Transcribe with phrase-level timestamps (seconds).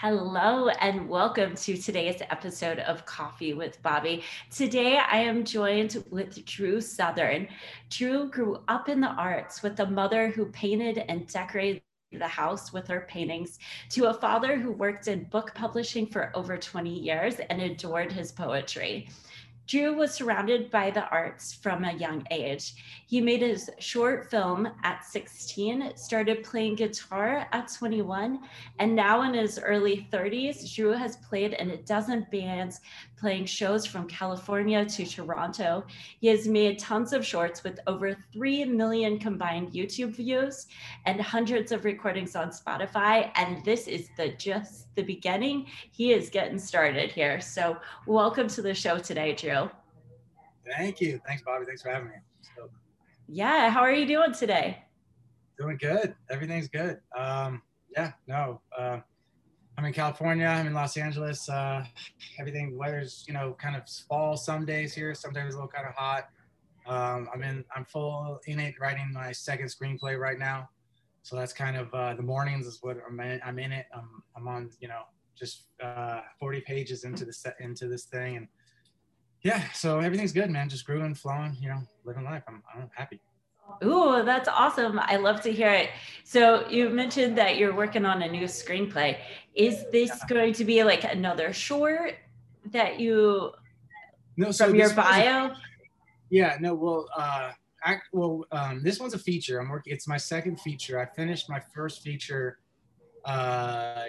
[0.00, 4.22] Hello and welcome to today's episode of Coffee with Bobbi.
[4.48, 7.48] Today I am joined with Drew Southern.
[7.90, 11.82] Drew grew up in the arts with a mother who painted and decorated
[12.12, 13.58] the house with her paintings
[13.90, 18.30] to a father who worked in book publishing for over 20 years and adored his
[18.30, 19.08] poetry.
[19.68, 22.72] Drew was surrounded by the arts from a young age.
[23.06, 28.40] He made his short film at 16, started playing guitar at 21,
[28.78, 32.80] and now in his early 30s, Drew has played in a dozen bands,
[33.18, 35.84] playing shows from California to Toronto.
[36.20, 40.66] He has made tons of shorts with over 3 million combined YouTube views
[41.06, 43.30] and hundreds of recordings on Spotify.
[43.34, 45.66] And this is the just the beginning.
[45.90, 47.40] He is getting started here.
[47.40, 47.76] So
[48.06, 49.70] welcome to the show today, Drew.
[50.76, 51.20] Thank you.
[51.26, 51.66] Thanks, Bobbi.
[51.66, 52.16] Thanks for having me.
[52.56, 52.68] So,
[53.26, 53.70] yeah.
[53.70, 54.84] How are you doing today?
[55.58, 56.14] Doing good.
[56.30, 57.00] Everything's good.
[57.16, 58.60] Um, yeah, no.
[58.76, 59.00] Uh,
[59.78, 60.44] I'm in California.
[60.44, 61.48] I'm in Los Angeles.
[61.48, 61.84] Uh,
[62.40, 65.14] everything weather's you know kind of fall some days here.
[65.14, 66.30] Sometimes a little kind of hot.
[66.88, 67.64] Um, I'm in.
[67.76, 70.68] I'm full in it, writing my second screenplay right now.
[71.22, 73.40] So that's kind of uh, the mornings is what I'm in.
[73.44, 73.86] I'm in it.
[73.94, 75.02] I'm, I'm on you know
[75.38, 78.48] just uh, 40 pages into the set into this thing and
[79.42, 79.62] yeah.
[79.74, 80.68] So everything's good, man.
[80.68, 81.56] Just growing, flowing.
[81.60, 82.42] You know, living life.
[82.48, 83.20] I'm I'm happy.
[83.84, 84.98] Ooh, that's awesome.
[84.98, 85.90] I love to hear it.
[86.24, 89.18] So you mentioned that you're working on a new screenplay.
[89.54, 90.26] Is this yeah.
[90.28, 92.16] going to be like another short
[92.72, 93.52] that you
[94.36, 95.46] no, so from your bio?
[95.46, 95.56] A,
[96.30, 97.52] yeah, no, well, uh,
[97.82, 99.60] I, well, um, this one's a feature.
[99.60, 99.92] I'm working.
[99.92, 101.00] It's my second feature.
[101.00, 102.58] I finished my first feature
[103.24, 104.04] uh,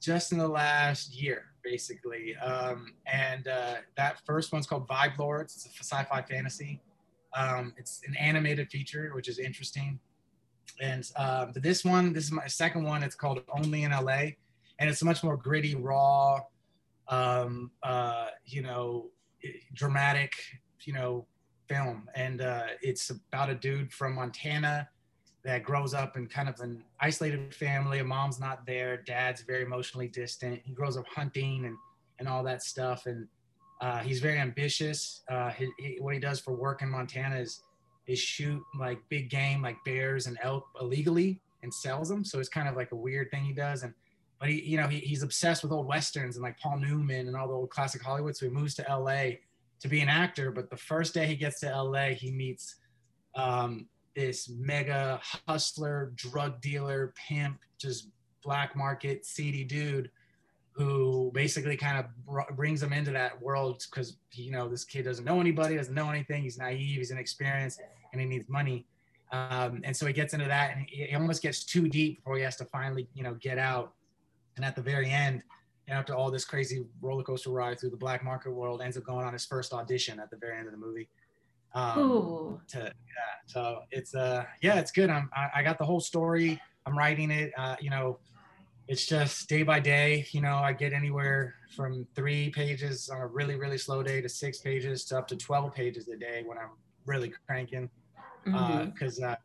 [0.00, 2.36] just in the last year, basically.
[2.36, 5.54] Um, and uh, that first one's called Vibe Lords.
[5.54, 6.80] It's a sci-fi fantasy.
[7.34, 9.98] Um, it's an animated feature, which is interesting.
[10.80, 13.02] And uh, this one, this is my second one.
[13.02, 14.32] It's called Only in LA,
[14.78, 16.40] and it's much more gritty, raw,
[17.08, 19.10] um, uh, you know,
[19.74, 20.32] dramatic,
[20.82, 21.26] you know,
[21.68, 22.08] film.
[22.14, 24.88] And uh, it's about a dude from Montana
[25.44, 27.98] that grows up in kind of an isolated family.
[27.98, 28.98] A mom's not there.
[28.98, 30.60] Dad's very emotionally distant.
[30.64, 31.76] He grows up hunting and
[32.18, 33.06] and all that stuff.
[33.06, 33.26] And
[33.82, 35.22] uh, he's very ambitious.
[35.28, 37.62] Uh, he, he, what he does for work in Montana is
[38.06, 42.24] is shoot like big game like bears and elk illegally and sells them.
[42.24, 43.82] So it's kind of like a weird thing he does.
[43.82, 43.92] And
[44.38, 47.36] but he you know he, he's obsessed with old westerns and like Paul Newman and
[47.36, 48.36] all the old classic Hollywood.
[48.36, 49.40] So he moves to L.A.
[49.80, 50.52] to be an actor.
[50.52, 52.76] But the first day he gets to L.A., he meets
[53.34, 58.10] um, this mega hustler, drug dealer, pimp, just
[58.44, 60.08] black market seedy dude
[60.72, 65.24] who basically kind of brings him into that world because you know this kid doesn't
[65.24, 66.42] know anybody, doesn't know anything.
[66.42, 67.80] He's naive, he's inexperienced,
[68.12, 68.86] and he needs money.
[69.32, 72.36] Um, and so he gets into that, and he, he almost gets too deep before
[72.36, 73.92] he has to finally, you know, get out.
[74.56, 75.42] And at the very end,
[75.88, 79.26] after all this crazy roller coaster ride through the black market world, ends up going
[79.26, 81.08] on his first audition at the very end of the movie.
[81.74, 82.92] Um, to, yeah,
[83.46, 85.10] so it's uh, yeah, it's good.
[85.10, 86.60] I'm I, I got the whole story.
[86.84, 87.52] I'm writing it.
[87.56, 88.18] Uh, you know,
[88.88, 90.26] it's just day by day.
[90.32, 94.28] You know, I get anywhere from three pages on a really, really slow day to
[94.28, 96.70] six pages to up to 12 pages a day when I'm
[97.06, 97.88] really cranking.
[98.44, 99.24] Because, mm-hmm.
[99.24, 99.36] uh,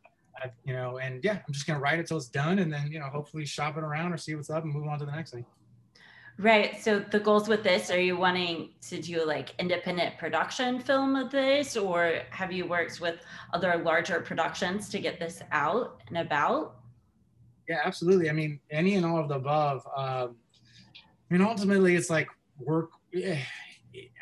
[0.43, 2.71] uh, you know, and yeah, I'm just going to write it till it's done and
[2.71, 5.05] then, you know, hopefully shop it around or see what's up and move on to
[5.05, 5.45] the next thing.
[6.39, 6.79] Right.
[6.79, 11.31] So the goals with this, are you wanting to do like independent production film of
[11.31, 13.21] this, or have you worked with
[13.53, 16.75] other larger productions to get this out and about?
[17.67, 18.29] Yeah, absolutely.
[18.29, 19.85] I mean, any and all of the above.
[19.95, 20.37] Um,
[21.29, 22.29] I mean, ultimately, it's like
[22.59, 22.91] work.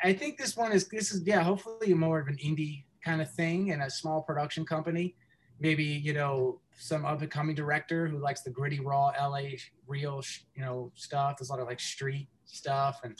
[0.03, 3.31] I think this one is this is yeah, hopefully more of an indie kind of
[3.31, 5.15] thing and a small production company.
[5.59, 9.57] Maybe you know some up and coming director who likes the gritty, raw LA
[9.87, 10.23] real
[10.55, 11.37] you know stuff.
[11.37, 13.17] There's a lot of like street stuff and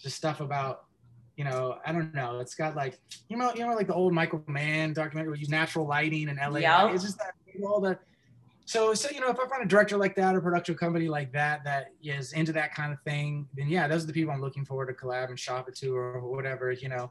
[0.00, 0.84] just stuff about
[1.36, 2.40] you know, I don't know.
[2.40, 5.42] It's got like you know, you know, like the old Michael Mann documentary where you
[5.42, 6.60] use natural lighting in LA.
[6.88, 7.32] It's just that
[7.64, 7.96] all the
[8.68, 11.32] so so you know if i find a director like that or production company like
[11.32, 14.42] that that is into that kind of thing then yeah those are the people i'm
[14.42, 17.10] looking forward to collab and shop it to or whatever you know.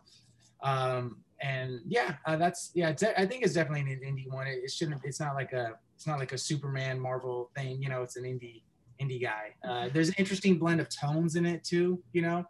[0.62, 4.46] Um and yeah uh, that's yeah i think it's definitely an indie one.
[4.48, 7.90] It, it, shouldn't it's not like a it's not like a superman marvel thing you
[7.90, 8.62] know it's an indie
[9.02, 9.54] indie guy.
[9.68, 12.46] Uh, there's an interesting blend of tones in it too you know.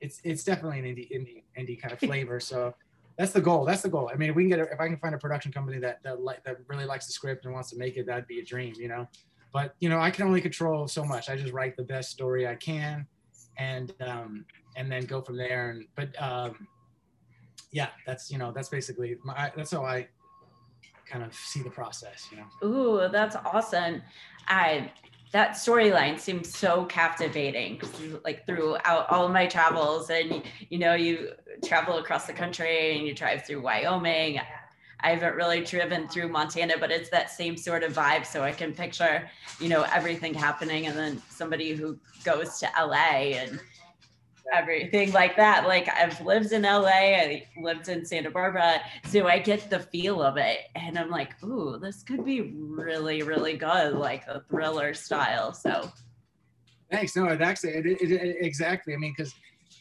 [0.00, 2.74] It's it's definitely an indie indie indie kind of flavor so
[3.16, 3.64] that's the goal.
[3.64, 4.10] That's the goal.
[4.12, 6.02] I mean, if we can get, a, if I can find a production company that
[6.02, 8.44] that like that really likes the script and wants to make it, that'd be a
[8.44, 9.08] dream, you know.
[9.52, 11.30] But you know, I can only control so much.
[11.30, 13.06] I just write the best story I can,
[13.56, 14.44] and um,
[14.76, 15.70] and then go from there.
[15.70, 16.66] And but um,
[17.70, 20.08] yeah, that's you know, that's basically my, that's how I
[21.06, 22.68] kind of see the process, you know.
[22.68, 24.02] Ooh, that's awesome.
[24.48, 24.90] I
[25.34, 27.80] that storyline seems so captivating
[28.24, 31.32] like throughout all of my travels and you know you
[31.64, 34.40] travel across the country and you drive through wyoming.
[35.00, 38.52] I haven't really driven through montana but it's that same sort of vibe so i
[38.52, 39.28] can picture
[39.60, 43.58] you know everything happening and then somebody who goes to la and
[44.52, 45.66] everything like that.
[45.66, 50.22] Like I've lived in LA, I lived in Santa Barbara, so I get the feel
[50.22, 50.60] of it.
[50.74, 55.52] And I'm like, ooh, this could be really, really good, like a thriller style.
[55.52, 55.90] So
[56.90, 57.16] thanks.
[57.16, 58.94] No, it actually, it, it, it, exactly.
[58.94, 59.34] I mean, because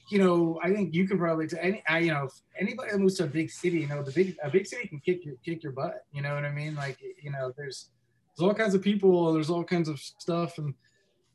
[0.09, 2.27] you know, I think you can probably to any, I, you know,
[2.59, 4.99] anybody that moves to a big city, you know, the big a big city can
[4.99, 6.05] kick your kick your butt.
[6.11, 6.75] You know what I mean?
[6.75, 7.89] Like, you know, there's
[8.35, 10.73] there's all kinds of people, there's all kinds of stuff, and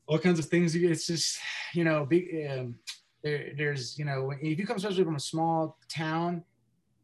[0.06, 0.74] all kinds of things.
[0.74, 1.38] It's just,
[1.74, 2.28] you know, big.
[2.50, 2.76] Um,
[3.22, 6.44] there, there's you know if you come especially from a small town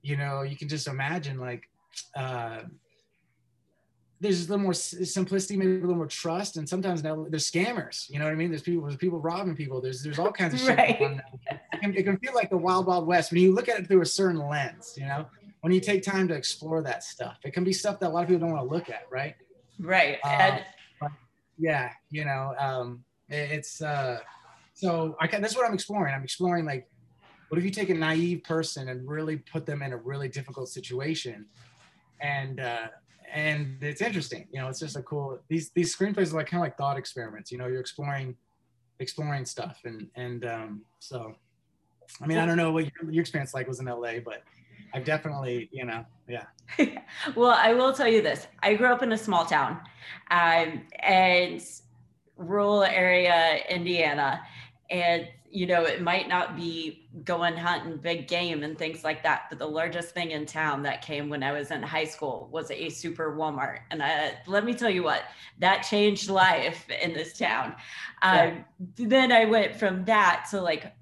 [0.03, 1.69] you know you can just imagine like
[2.17, 2.61] uh
[4.21, 8.09] there's a little more simplicity maybe a little more trust and sometimes now there's scammers
[8.09, 8.51] you know what i mean?
[8.51, 9.81] There's people there's people robbing people.
[9.81, 11.01] There's there's all kinds of shit right.
[11.01, 13.89] it, can, it can feel like the wild wild west when you look at it
[13.89, 15.27] through a certain lens you know?
[15.61, 17.39] When you take time to explore that stuff.
[17.43, 19.35] It can be stuff that a lot of people don't want to look at right?
[19.79, 20.19] Right.
[20.23, 20.65] Uh, and
[21.59, 24.19] yeah you know um it, it's uh
[24.75, 26.15] so I can, that's what I'm exploring.
[26.15, 26.89] I'm exploring like,
[27.49, 30.69] what if you take a naive person and really put them in a really difficult
[30.69, 31.47] situation,
[32.21, 32.89] and uh,
[33.33, 34.49] and it's interesting.
[34.51, 35.39] You know, it's just a cool.
[35.49, 37.53] These these screenplays are like kind of like thought experiments.
[37.53, 38.37] You know, you're exploring
[38.99, 41.35] exploring stuff, and and um, so,
[42.21, 44.43] I mean, I don't know what your, your experience like was in LA, but
[44.93, 46.47] I've definitely, you know, yeah.
[47.37, 48.49] well, I will tell you this.
[48.65, 49.81] I grew up in a small town,
[50.33, 51.63] um, and
[52.37, 54.41] rural area, Indiana
[54.91, 59.45] and you know it might not be going hunting big game and things like that
[59.49, 62.71] but the largest thing in town that came when i was in high school was
[62.71, 65.23] a super walmart and I, let me tell you what
[65.61, 67.75] that changed life in this town
[68.23, 68.55] yeah.
[68.57, 68.65] um,
[68.97, 70.93] then i went from that to like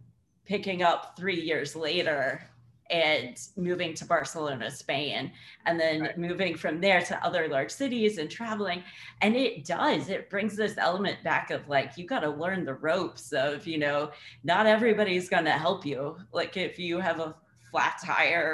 [0.45, 2.47] picking up three years later
[2.93, 5.33] and moving to Barcelona, Spain,
[5.65, 6.19] and then right.
[6.19, 8.83] moving from there to other large cities and traveling.
[9.23, 12.75] And it does, it brings this element back of like, you got to learn the
[12.75, 14.11] ropes of, you know,
[14.45, 16.19] not everybody's going to help you.
[16.33, 17.35] Like if you have a
[17.71, 18.45] flat tire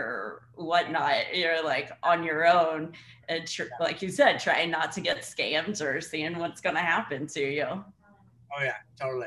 [0.57, 2.93] or whatnot, you're like on your own.
[3.29, 6.81] And tr- like you said, trying not to get scammed or seeing what's going to
[6.81, 7.67] happen to you.
[7.67, 9.27] Oh, yeah, totally.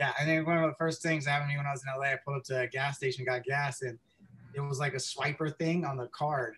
[0.00, 1.96] Yeah, I think one of the first things happened to me when I was in
[1.96, 3.98] LA, I pulled up to a gas station, got gas, and
[4.54, 6.56] it was like a swiper thing on the card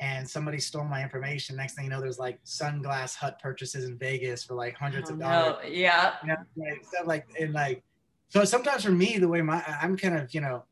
[0.00, 1.56] and somebody stole my information.
[1.56, 5.14] Next thing you know, there's like sunglass hut purchases in Vegas for like hundreds oh,
[5.14, 5.56] of dollars.
[5.64, 5.68] No.
[5.68, 6.14] Yeah.
[6.22, 7.82] You know, like stuff like and like
[8.28, 10.64] so sometimes for me, the way my I'm kind of, you know,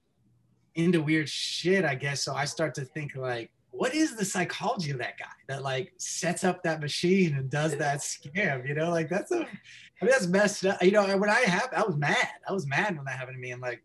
[0.75, 2.23] into weird shit, I guess.
[2.23, 5.93] So I start to think like, what is the psychology of that guy that like
[5.97, 8.67] sets up that machine and does that scam?
[8.67, 10.83] You know, like that's a I mean that's messed up.
[10.83, 12.29] You know, when I have I was mad.
[12.49, 13.51] I was mad when that happened to me.
[13.51, 13.83] I'm like,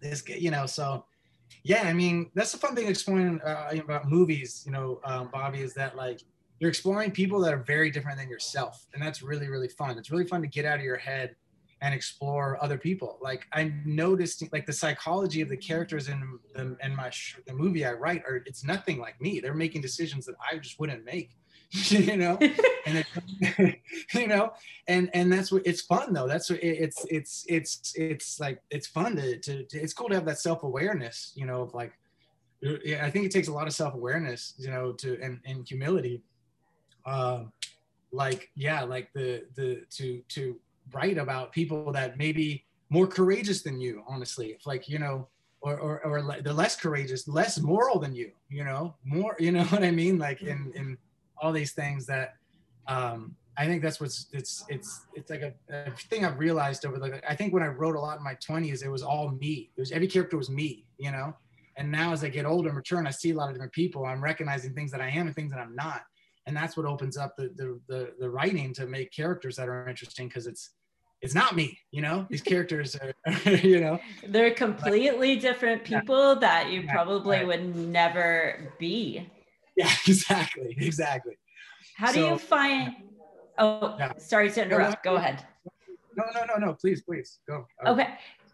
[0.00, 1.04] this you know, so
[1.62, 5.58] yeah, I mean, that's the fun thing exploring uh, about movies, you know, um, Bobbi,
[5.58, 6.22] is that like
[6.58, 8.86] you're exploring people that are very different than yourself.
[8.94, 9.98] And that's really, really fun.
[9.98, 11.34] It's really fun to get out of your head
[11.82, 13.18] and explore other people.
[13.22, 17.10] Like I noticed like the psychology of the characters in the, in my
[17.46, 19.40] the movie I write are it's nothing like me.
[19.40, 21.30] They're making decisions that I just wouldn't make.
[21.90, 22.38] you know?
[22.86, 23.04] And
[23.40, 23.80] it,
[24.14, 24.52] you know?
[24.88, 26.26] And and that's what it's fun though.
[26.26, 30.08] That's what it, it's it's it's it's like it's fun to, to, to it's cool
[30.08, 31.92] to have that self-awareness you know of like
[32.84, 36.22] yeah i think it takes a lot of self-awareness you know to and, and humility
[37.06, 37.44] uh,
[38.12, 40.60] like yeah like the the to to
[40.92, 44.48] write about people that maybe more courageous than you honestly.
[44.48, 45.28] If like you know
[45.62, 48.94] or, or, or the less courageous less moral than you you know?
[49.04, 50.18] More you know what i mean?
[50.18, 50.98] Like in in
[51.40, 52.34] all these things that
[52.86, 56.98] um, I think that's what's it's it's it's like a, a, thing I've realized over
[56.98, 59.70] the I think when I wrote a lot in my 20s, it was all me.
[59.76, 61.36] It was every character was me, you know.
[61.76, 63.72] And now as I get older, and mature, and I see a lot of different
[63.72, 66.02] people, I'm recognizing things that I am and things that I'm not.
[66.46, 69.88] And that's what opens up the the the, the writing to make characters that are
[69.88, 70.70] interesting because it's
[71.20, 72.26] it's not me, you know.
[72.30, 76.40] These characters are, you know, they're completely like, different people yeah.
[76.40, 79.28] that you probably would never be.
[79.76, 81.38] Yeah, exactly, exactly.
[81.96, 82.94] How do you find?
[83.58, 84.12] Oh, yeah.
[84.18, 85.04] sorry to interrupt.
[85.04, 85.44] Go ahead.
[86.16, 86.74] No, no, no, no.
[86.74, 87.66] Please, please go.
[87.86, 88.08] Okay.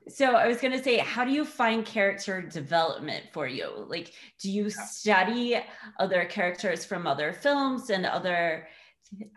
[0.09, 3.87] So I was going to say, how do you find character development for you?
[3.89, 4.85] Like, do you yeah.
[4.85, 5.61] study
[5.99, 8.69] other characters from other films and other,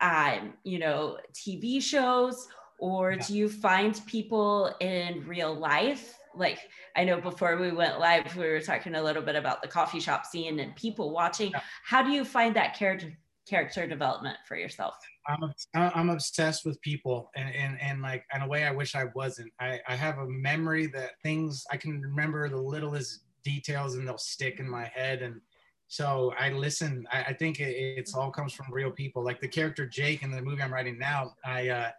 [0.02, 3.26] um, you know, TV shows, or yeah.
[3.26, 6.60] do you find people in real life like
[6.96, 10.00] I know before we went live, we were talking a little bit about the coffee
[10.00, 11.52] shop scene and people watching.
[11.52, 11.62] Yeah.
[11.84, 13.16] How do you find that character
[13.48, 14.96] character development for yourself?
[15.28, 19.06] I'm I'm obsessed with people, and and and like in a way I wish I
[19.14, 19.52] wasn't.
[19.60, 24.18] I I have a memory that things I can remember the littlest details, and they'll
[24.18, 25.42] stick in my head, and
[25.88, 27.06] so I listen.
[27.12, 29.24] I, I think it, it's all comes from real people.
[29.24, 31.34] Like the character Jake in the movie I'm writing now.
[31.44, 31.90] I uh,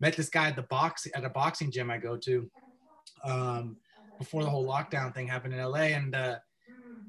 [0.00, 2.50] met this guy at the box at a boxing gym I go to
[3.24, 3.76] um,
[4.18, 6.36] before the whole lockdown thing happened in LA, and uh,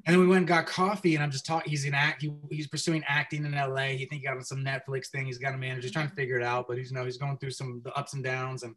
[0.06, 1.70] and then we went and got coffee, and I'm just talking.
[1.70, 2.22] He's an act.
[2.22, 3.88] He, he's pursuing acting in LA.
[3.88, 5.26] He think he got on some Netflix thing.
[5.26, 5.82] He's got a manager.
[5.82, 7.94] He's trying to figure it out, but he's you know he's going through some the
[7.94, 8.76] ups and downs, and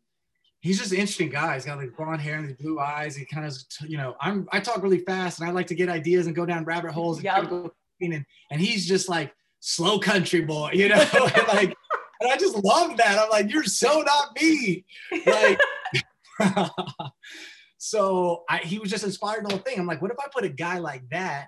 [0.60, 1.54] he's just an interesting guy.
[1.54, 3.16] He's got like blonde hair and these blue eyes.
[3.16, 3.56] He kind of
[3.88, 6.46] you know I'm I talk really fast, and I like to get ideas and go
[6.46, 7.18] down rabbit holes.
[7.18, 7.50] And, yep.
[8.00, 11.00] and, and he's just like slow country boy, you know,
[11.34, 11.74] and like.
[12.20, 13.18] And I just love that.
[13.18, 14.84] I'm like, you're so not me.
[15.26, 15.58] Like,
[17.82, 19.78] so I, he was just inspired the whole thing.
[19.78, 21.46] I'm like, what if I put a guy like that?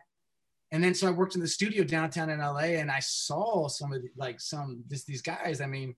[0.71, 3.93] And then so I worked in the studio downtown in LA, and I saw some
[3.93, 5.61] of the, like some just these guys.
[5.61, 5.95] I mean,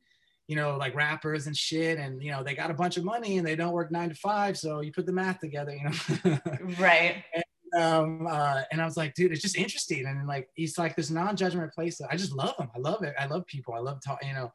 [0.48, 3.38] you know, like rappers and shit, and you know they got a bunch of money
[3.38, 4.58] and they don't work nine to five.
[4.58, 6.38] So you put the math together, you know.
[6.80, 7.22] right.
[7.32, 7.44] And,
[7.80, 11.10] um, uh, and I was like, dude, it's just interesting, and like he's like this
[11.10, 12.00] non-judgment place.
[12.00, 12.70] I just love him.
[12.74, 13.14] I love it.
[13.16, 13.74] I love people.
[13.74, 14.30] I love talking.
[14.30, 14.52] You know,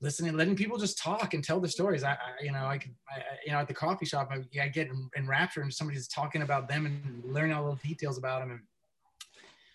[0.00, 2.04] listening, letting people just talk and tell the stories.
[2.04, 4.68] I, I you know, I could, I, you know, at the coffee shop, I, I
[4.68, 8.50] get enraptured and somebody's talking about them and learning all the details about them.
[8.52, 8.60] And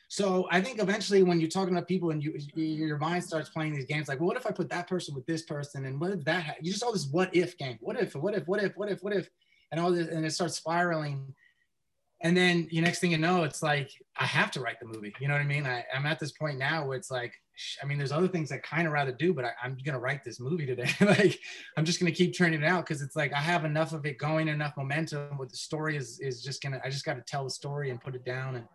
[0.08, 3.74] so I think eventually when you're talking to people and you, your mind starts playing
[3.74, 5.86] these games, like, well, what if I put that person with this person?
[5.86, 6.56] And what if that, ha-?
[6.62, 9.04] you just all this what if game, what if, what if, what if, what if,
[9.04, 9.30] what if,
[9.72, 11.34] and all this, and it starts spiraling
[12.24, 15.14] and then you next thing you know it's like i have to write the movie
[15.20, 17.34] you know what i mean I, i'm at this point now where it's like
[17.82, 20.24] i mean there's other things i kind of rather do but I, am gonna write
[20.24, 21.40] this movie today like
[21.78, 24.18] i'm just gonna keep turning it out because it's like i have enough of it
[24.18, 27.44] going enough momentum with the story is is just gonna i just got to tell
[27.44, 28.66] the story and put it down and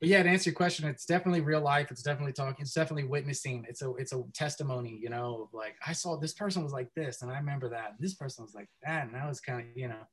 [0.00, 3.04] but yeah to answer your question it's definitely real life it's definitely talking it's definitely
[3.04, 6.72] witnessing it's a it's a testimony you know of like i saw this person was
[6.72, 9.60] like this and i remember that this person was like that and that was kind
[9.60, 10.06] of you know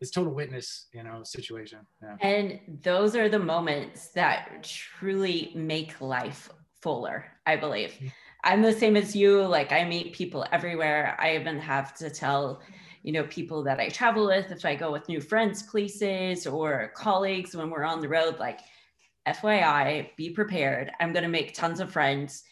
[0.00, 1.80] it's total witness, you know, situation.
[2.02, 2.16] Yeah.
[2.20, 6.50] And those are the moments that truly make life
[6.82, 7.92] fuller, I believe.
[7.92, 8.08] Mm-hmm.
[8.44, 9.42] I'm the same as you.
[9.46, 11.16] Like I meet people everywhere.
[11.20, 12.62] I even have to tell,
[13.02, 16.92] you know, people that I travel with if I go with new friends places or
[16.94, 18.60] colleagues when we're on the road, like
[19.28, 20.90] FYI, be prepared.
[21.00, 22.44] I'm going to make tons of friends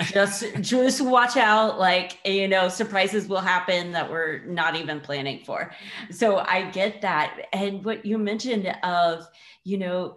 [0.00, 5.42] just just watch out like you know surprises will happen that we're not even planning
[5.44, 5.70] for
[6.10, 9.26] so i get that and what you mentioned of
[9.64, 10.16] you know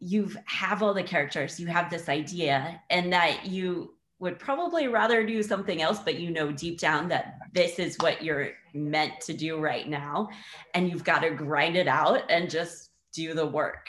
[0.00, 5.24] you have all the characters you have this idea and that you would probably rather
[5.24, 9.32] do something else but you know deep down that this is what you're meant to
[9.32, 10.28] do right now
[10.74, 13.88] and you've got to grind it out and just do the work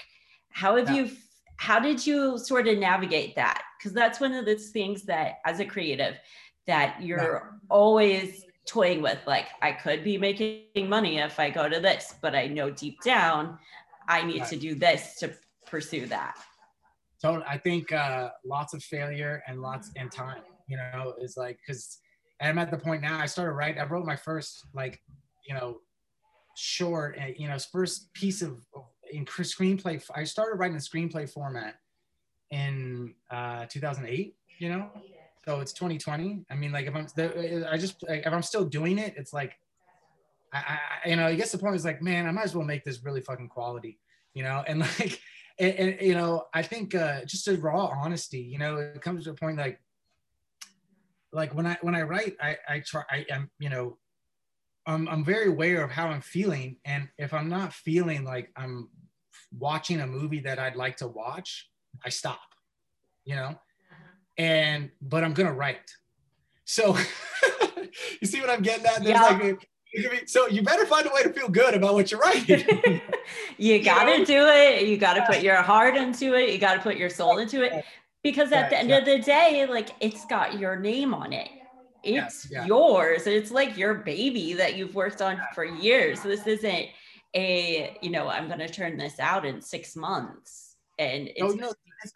[0.49, 1.03] how have yeah.
[1.03, 1.11] you
[1.57, 5.59] how did you sort of navigate that because that's one of those things that as
[5.59, 6.15] a creative
[6.65, 7.57] that you're yeah.
[7.69, 12.35] always toying with like i could be making money if i go to this but
[12.35, 13.57] i know deep down
[14.07, 14.49] i need right.
[14.49, 15.33] to do this to
[15.69, 16.35] pursue that
[17.17, 21.59] so i think uh, lots of failure and lots in time you know is like
[21.65, 21.99] because
[22.41, 25.01] i'm at the point now i started writing i wrote my first like
[25.47, 25.77] you know
[26.55, 28.57] short eh, you know first piece of
[29.11, 30.03] in screenplay.
[30.15, 31.75] I started writing a screenplay format
[32.51, 34.35] in uh, 2008.
[34.59, 34.89] You know,
[35.45, 36.45] so it's 2020.
[36.49, 37.07] I mean, like if I'm,
[37.65, 39.53] I just like, if I'm still doing it, it's like,
[40.53, 42.65] I, I, you know, I guess the point is like, man, I might as well
[42.65, 43.99] make this really fucking quality.
[44.33, 45.21] You know, and like,
[45.59, 48.39] and, and you know, I think uh, just a raw honesty.
[48.39, 49.79] You know, it comes to a point like,
[51.31, 53.97] like when I when I write, I I try I am you know
[54.89, 56.77] I'm, I'm very aware of how I'm feeling.
[56.83, 58.89] And if I'm not feeling like I'm
[59.57, 61.69] watching a movie that I'd like to watch,
[62.03, 62.41] I stop,
[63.23, 63.55] you know?
[64.37, 65.91] And, but I'm going to write.
[66.65, 66.97] So
[68.21, 69.03] you see what I'm getting at?
[69.03, 69.37] There's yeah.
[69.37, 69.69] like,
[70.25, 73.01] so you better find a way to feel good about what you're writing.
[73.57, 74.87] you got to do it.
[74.87, 76.51] You got to put your heart into it.
[76.51, 77.83] You got to put your soul into it
[78.23, 78.97] because at right, the end yeah.
[78.97, 81.49] of the day, like it's got your name on it
[82.03, 82.67] it's yeah, yeah.
[82.67, 83.27] yours.
[83.27, 86.21] It's like your baby that you've worked on for years.
[86.21, 86.87] This isn't
[87.35, 90.75] a, you know, I'm going to turn this out in six months.
[90.97, 92.13] And oh, it's, oh, no, it's,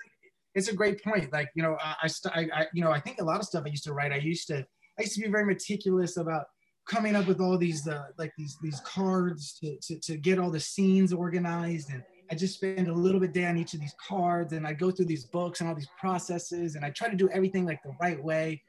[0.55, 1.31] it's a great point.
[1.31, 3.69] Like, you know, I, I, I, you know, I think a lot of stuff I
[3.69, 4.65] used to write, I used to,
[4.99, 6.45] I used to be very meticulous about
[6.85, 10.51] coming up with all these, uh, like these, these cards to, to, to get all
[10.51, 11.91] the scenes organized.
[11.91, 14.73] And I just spend a little bit day on each of these cards and I
[14.73, 17.81] go through these books and all these processes and I try to do everything like
[17.83, 18.61] the right way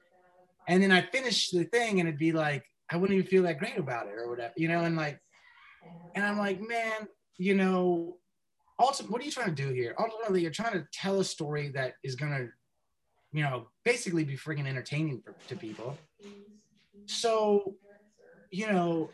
[0.69, 3.59] and then I finish the thing and it'd be like, I wouldn't even feel that
[3.59, 5.21] great about it or whatever, you know, and like,
[6.15, 8.17] and I'm like, man, you know,
[8.79, 9.95] ultimately, what are you trying to do here?
[9.99, 12.49] Ultimately, you're trying to tell a story that is gonna
[13.35, 15.99] you know, basically be freaking entertaining for, to people.
[17.07, 17.75] So,
[18.55, 19.11] you know,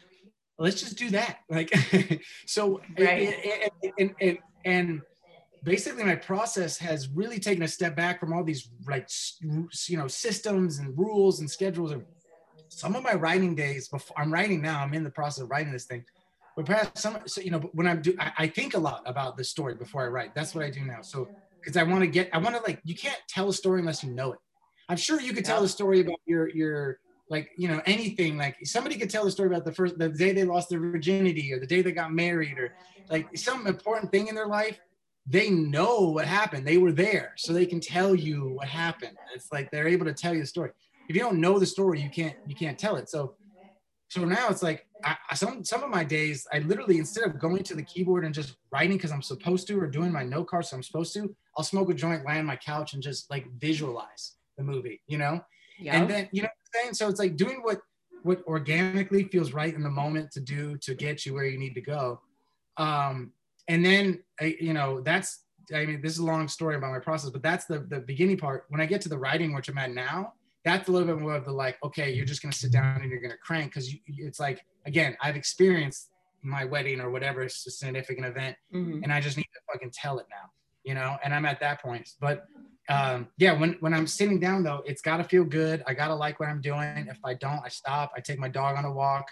[0.58, 1.38] let's just do that.
[1.50, 1.72] Like,
[2.46, 3.34] so, right.
[3.72, 5.02] and, and, and, and
[5.62, 9.08] basically my process has really taken a step back from all these like
[9.88, 12.04] you know systems and rules and schedules and
[12.68, 15.72] some of my writing days before i'm writing now i'm in the process of writing
[15.72, 16.04] this thing.
[16.56, 19.36] But perhaps some so you know when i'm do I, I think a lot about
[19.36, 20.34] the story before i write.
[20.34, 21.02] That's what i do now.
[21.02, 21.28] So
[21.60, 24.02] because i want to get i want to like you can't tell a story unless
[24.02, 24.38] you know it.
[24.88, 26.98] I'm sure you could tell a story about your your
[27.30, 30.32] like you know anything like somebody could tell the story about the first the day
[30.32, 32.74] they lost their virginity or the day they got married or
[33.08, 34.78] like some important thing in their life
[35.26, 36.66] they know what happened.
[36.66, 39.16] They were there, so they can tell you what happened.
[39.34, 40.70] It's like they're able to tell you the story.
[41.08, 43.08] If you don't know the story, you can't you can't tell it.
[43.08, 43.34] So
[44.08, 47.62] so now it's like I, some some of my days, I literally instead of going
[47.64, 50.70] to the keyboard and just writing because I'm supposed to or doing my note cards
[50.70, 53.46] so I'm supposed to, I'll smoke a joint, lie on my couch, and just like
[53.58, 55.40] visualize the movie, you know.
[55.80, 55.94] Yep.
[55.94, 56.94] And then you know what I'm saying.
[56.94, 57.80] So it's like doing what
[58.22, 61.74] what organically feels right in the moment to do to get you where you need
[61.74, 62.20] to go.
[62.76, 63.32] Um,
[63.68, 65.44] and then you know that's
[65.74, 68.36] I mean this is a long story about my process, but that's the the beginning
[68.36, 68.64] part.
[68.68, 70.34] When I get to the writing, which I'm at now,
[70.64, 73.10] that's a little bit more of the like, okay, you're just gonna sit down and
[73.10, 76.10] you're gonna crank because it's like again, I've experienced
[76.42, 79.02] my wedding or whatever it's a significant event, mm-hmm.
[79.02, 80.50] and I just need to fucking tell it now,
[80.84, 81.16] you know.
[81.22, 82.46] And I'm at that point, but
[82.88, 85.82] um, yeah, when when I'm sitting down though, it's got to feel good.
[85.86, 87.06] I gotta like what I'm doing.
[87.08, 88.12] If I don't, I stop.
[88.16, 89.28] I take my dog on a walk.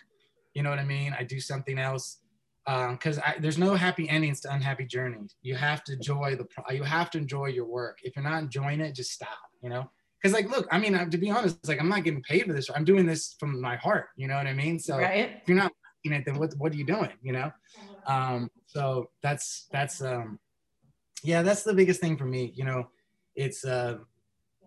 [0.54, 1.14] You know what I mean?
[1.18, 2.18] I do something else
[2.66, 5.34] Um, because um, there's no happy endings to unhappy journeys.
[5.42, 7.98] You have to enjoy the you have to enjoy your work.
[8.02, 9.38] If you're not enjoying it, just stop.
[9.62, 9.90] You know,
[10.20, 12.68] because like, look, I mean, to be honest, like I'm not getting paid for this.
[12.74, 14.08] I'm doing this from my heart.
[14.16, 14.78] You know what I mean?
[14.78, 15.30] So right.
[15.40, 15.72] if you're not
[16.04, 17.12] in it, then what what are you doing?
[17.22, 17.52] You know?
[18.06, 20.38] Um, so that's that's um,
[21.24, 22.52] yeah, that's the biggest thing for me.
[22.54, 22.88] You know,
[23.38, 23.98] it's uh,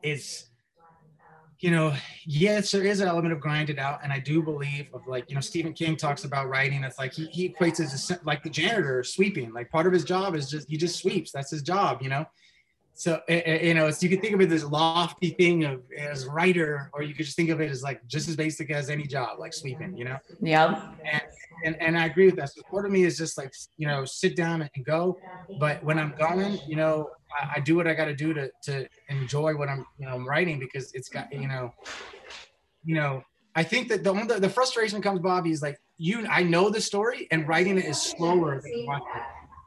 [0.02, 0.48] it's
[1.60, 1.94] you know,
[2.26, 5.36] yes, there is an element of grinded out, and I do believe of like, you
[5.36, 6.84] know, Stephen King talks about writing.
[6.84, 9.54] It's like he, he equates it as like the janitor sweeping.
[9.54, 11.32] Like part of his job is just he just sweeps.
[11.32, 12.26] That's his job, you know.
[12.94, 16.90] So you know, so you can think of it as lofty thing of as writer,
[16.94, 19.38] or you could just think of it as like just as basic as any job,
[19.38, 20.18] like sweeping, you know.
[20.42, 20.76] Yeah.
[21.12, 21.22] And,
[21.64, 22.54] and, and I agree with that.
[22.54, 25.20] So part of me is just like you know sit down and go,
[25.58, 28.52] but when I'm going, you know, I, I do what I got to do to
[28.64, 31.74] to enjoy what I'm you know I'm writing because it's got you know,
[32.84, 33.24] you know.
[33.54, 36.26] I think that the the, the frustration comes, Bobbi, is like you.
[36.28, 39.24] I know the story, and writing it is slower than watching it.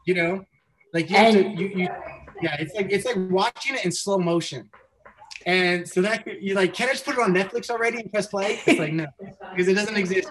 [0.06, 0.44] You know,
[0.94, 1.88] like you and, have to you, you
[2.40, 2.56] yeah.
[2.58, 4.70] It's like it's like watching it in slow motion.
[5.46, 8.26] And so that you like, can I just put it on Netflix already and press
[8.26, 8.60] play?
[8.66, 9.06] It's like no,
[9.50, 10.28] because it doesn't exist.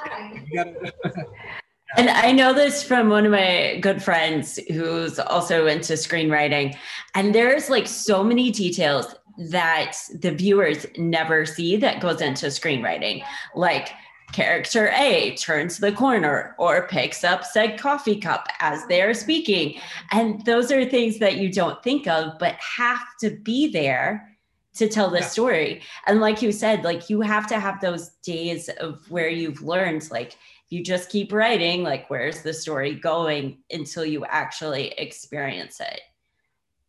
[0.55, 0.93] Gotta,
[1.95, 6.75] And I know this from one of my good friends who's also into screenwriting.
[7.13, 13.23] And there's like so many details that the viewers never see that goes into screenwriting.
[13.56, 13.89] Like
[14.32, 19.79] character A turns the corner or picks up said coffee cup as they are speaking.
[20.12, 24.29] And those are things that you don't think of, but have to be there
[24.75, 25.27] to tell the yeah.
[25.27, 25.82] story.
[26.08, 30.10] And like you said, like you have to have those days of where you've learned,
[30.10, 30.36] like
[30.73, 36.01] you just keep writing, like where's the story going until you actually experience it.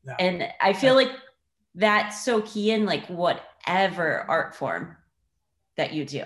[0.06, 0.16] Yeah.
[0.18, 1.10] And I feel like
[1.74, 4.96] that's so key in like whatever art form
[5.76, 6.24] that you do.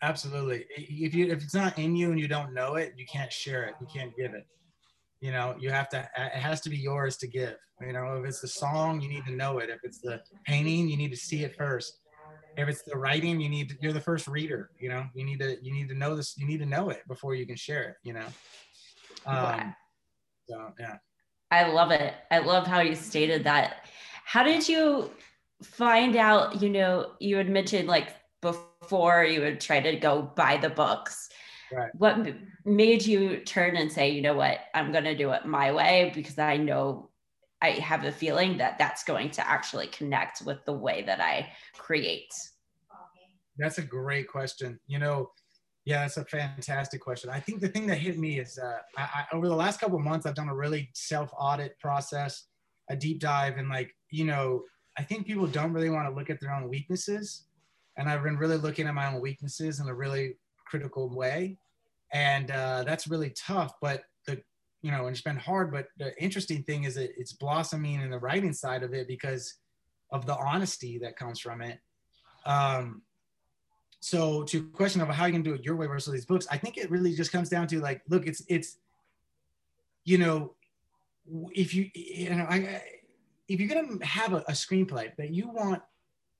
[0.00, 0.64] Absolutely.
[0.74, 3.64] If you if it's not in you and you don't know it, you can't share
[3.64, 3.74] it.
[3.78, 4.46] You can't give it.
[5.20, 7.56] You know, you have to it has to be yours to give.
[7.82, 9.68] You know, if it's the song, you need to know it.
[9.68, 11.98] If it's the painting, you need to see it first
[12.58, 15.06] if it's the writing you need to, you're the first reader you know?
[15.14, 17.46] You need to you need to know this you need to know it before you
[17.46, 18.26] can share it you know?
[19.26, 19.74] Um,
[20.48, 20.96] so yeah.
[21.50, 22.14] I love it.
[22.30, 23.86] I love how you stated that.
[24.24, 25.10] How did you
[25.62, 30.56] find out you know you had mentioned like before you would try to go buy
[30.56, 31.28] the books?
[31.70, 31.90] Right.
[31.98, 32.26] what
[32.64, 34.60] made you turn and say you know what?
[34.74, 37.07] I'm going to do it my way because i know
[37.60, 41.50] I have a feeling that that's going to actually connect with the way that I
[41.76, 42.32] create.
[43.58, 44.78] That's a great question.
[44.86, 45.30] You know,
[45.84, 47.30] yeah, that's a fantastic question.
[47.30, 49.98] I think the thing that hit me is uh, I, I, over the last couple
[49.98, 52.44] months, I've done a really self audit process,
[52.90, 54.62] a deep dive, and like, you know,
[54.98, 57.46] I think people don't really want to look at their own weaknesses.
[57.96, 60.34] And I've been really looking at my own weaknesses in a really
[60.66, 61.58] critical way.
[62.12, 63.72] And uh, that's really tough.
[63.80, 64.02] But
[64.82, 65.72] you know, and it's been hard.
[65.72, 69.54] But the interesting thing is that it's blossoming in the writing side of it because
[70.10, 71.78] of the honesty that comes from it.
[72.46, 73.02] Um,
[74.00, 76.56] so to question of how you can do it your way versus these books, I
[76.56, 78.78] think it really just comes down to like, look, it's it's,
[80.04, 80.54] you know,
[81.52, 82.82] if you you know, I
[83.48, 85.82] if you're gonna have a, a screenplay that you want,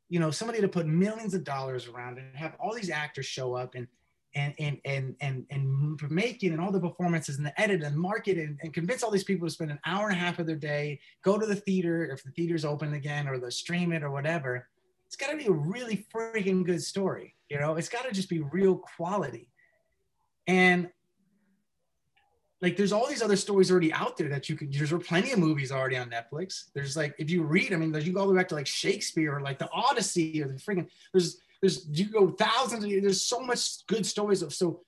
[0.09, 3.55] you know, somebody to put millions of dollars around and have all these actors show
[3.55, 3.89] up and
[4.35, 7.97] and and and and and make it and all the performances and the edit and
[7.97, 10.47] market and, and convince all these people to spend an hour and a half of
[10.47, 14.03] their day, go to the theater if the theater's open again or they stream it
[14.03, 14.69] or whatever.
[15.07, 17.35] It's got to be a really freaking good story.
[17.49, 19.49] You know, it's got to just be real quality.
[20.47, 20.91] And
[22.61, 25.39] like there's all these other stories already out there that you could there's plenty of
[25.39, 28.33] movies already on netflix there's like if you read i mean you go all the
[28.33, 32.07] way back to like shakespeare or like the odyssey or the freaking there's there's you
[32.07, 34.81] go thousands of there's so much good stories of so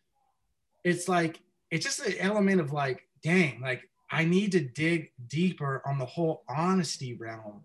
[0.84, 5.82] it's like it's just an element of like dang like i need to dig deeper
[5.86, 7.64] on the whole honesty realm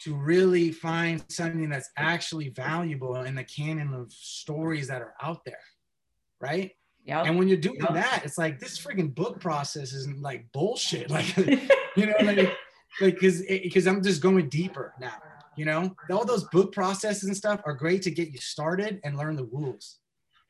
[0.00, 5.44] to really find something that's actually valuable in the canon of stories that are out
[5.44, 5.56] there
[6.40, 6.72] right
[7.04, 7.22] yeah.
[7.22, 7.92] And when you're doing yep.
[7.92, 11.10] that, it's like this freaking book process is like bullshit.
[11.14, 11.36] Like,
[11.96, 12.38] you know, like,
[13.00, 15.14] like, because because I'm just going deeper now.
[15.56, 19.16] You know, all those book processes and stuff are great to get you started and
[19.16, 19.98] learn the rules.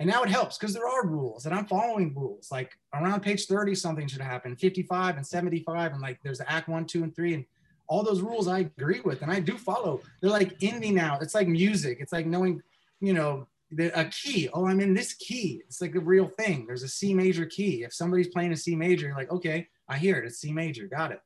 [0.00, 2.50] And now it helps because there are rules and I'm following rules.
[2.50, 5.92] Like around page 30, something should happen, 55 and 75.
[5.92, 7.34] And like there's act one, two, and three.
[7.34, 7.44] And
[7.86, 10.00] all those rules I agree with and I do follow.
[10.20, 11.18] They're like in me now.
[11.20, 11.98] It's like music.
[12.00, 12.62] It's like knowing,
[13.00, 14.48] you know, the, a key.
[14.52, 15.62] Oh, I'm in this key.
[15.66, 16.66] It's like a real thing.
[16.66, 17.84] There's a C major key.
[17.84, 20.26] If somebody's playing a C major, you're like, okay, I hear it.
[20.26, 20.86] It's C major.
[20.86, 21.20] Got it.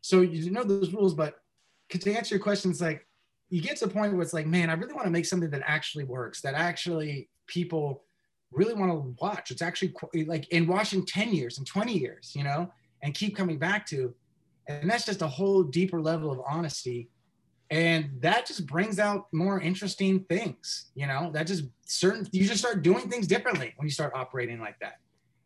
[0.00, 1.36] So you know those rules, but
[1.90, 3.06] to answer your questions, like
[3.48, 5.50] you get to a point where it's like, man, I really want to make something
[5.50, 8.04] that actually works, that actually people
[8.50, 9.50] really want to watch.
[9.50, 9.94] It's actually
[10.26, 12.70] like in watching 10 years and 20 years, you know,
[13.02, 14.14] and keep coming back to.
[14.68, 17.08] And that's just a whole deeper level of honesty
[17.70, 22.60] and that just brings out more interesting things you know that just certain you just
[22.60, 24.98] start doing things differently when you start operating like that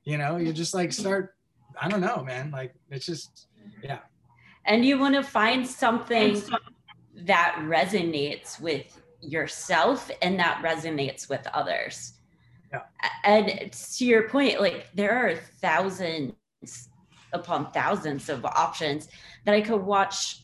[0.05, 1.35] you know you just like start
[1.81, 3.46] i don't know man like it's just
[3.83, 4.00] yeah
[4.64, 6.42] and you want to find something
[7.14, 12.14] that resonates with yourself and that resonates with others
[12.73, 12.83] yeah.
[13.25, 16.35] and to your point like there are thousands
[17.33, 19.09] upon thousands of options
[19.44, 20.40] that i could watch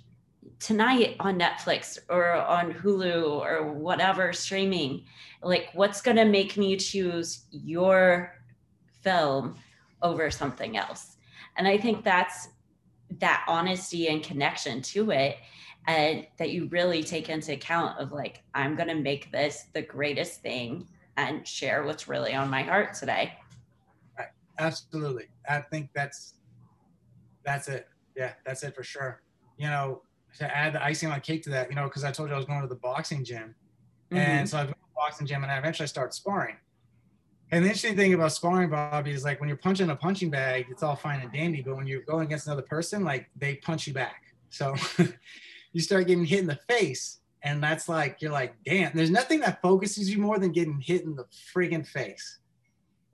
[0.59, 5.05] tonight on Netflix or on Hulu or whatever streaming?
[5.43, 8.35] Like, what's going to make me choose your
[9.03, 9.57] film
[10.03, 11.17] over something else?
[11.57, 12.49] And I think that's
[13.19, 15.37] that honesty and connection to it
[15.87, 19.83] and that you really take into account of like i'm going to make this the
[19.83, 23.33] greatest thing and share what's really on my heart today
[24.59, 26.35] absolutely i think that's
[27.45, 29.23] that's it yeah that's it for sure
[29.57, 30.03] you know
[30.39, 32.35] to add the icing on the cake to that, you know, because I told you
[32.35, 33.55] I was going to the boxing gym.
[34.11, 34.17] Mm-hmm.
[34.17, 36.57] And so I went to the boxing gym and I eventually started sparring.
[37.53, 40.67] And the interesting thing about sparring, Bobbi, is like when you're punching a punching bag,
[40.71, 41.63] it's all fine and dandy.
[41.63, 44.23] But when you're going against another person, like they punch you back.
[44.51, 44.75] So
[45.73, 47.21] you start getting hit in the face.
[47.43, 51.03] And that's like, you're like, damn, there's nothing that focuses you more than getting hit
[51.03, 52.41] in the friggin' face.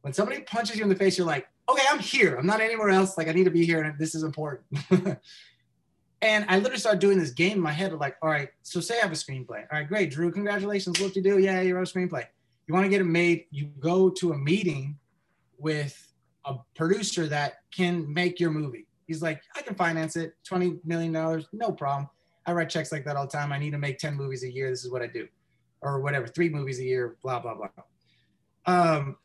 [0.01, 2.37] When somebody punches you in the face, you're like, okay, I'm here.
[2.37, 3.18] I'm not anywhere else.
[3.18, 3.83] Like, I need to be here.
[3.83, 4.64] And this is important.
[6.23, 8.79] And I literally started doing this game in my head of like, all right, so
[8.79, 9.66] say I have a screenplay.
[9.73, 11.01] All right, great, Drew, congratulations.
[11.01, 11.38] What you do?
[11.38, 12.27] Yeah, you wrote a screenplay.
[12.66, 14.98] You want to get it made, you go to a meeting
[15.59, 15.96] with
[16.44, 18.87] a producer that can make your movie.
[19.07, 21.12] He's like, I can finance it, $20 million,
[21.53, 22.09] no problem.
[22.46, 23.53] I write checks like that all the time.
[23.53, 24.70] I need to make 10 movies a year.
[24.70, 25.29] This is what I do.
[25.81, 27.68] Or whatever, three movies a year, blah, blah, blah.
[28.66, 29.16] Um,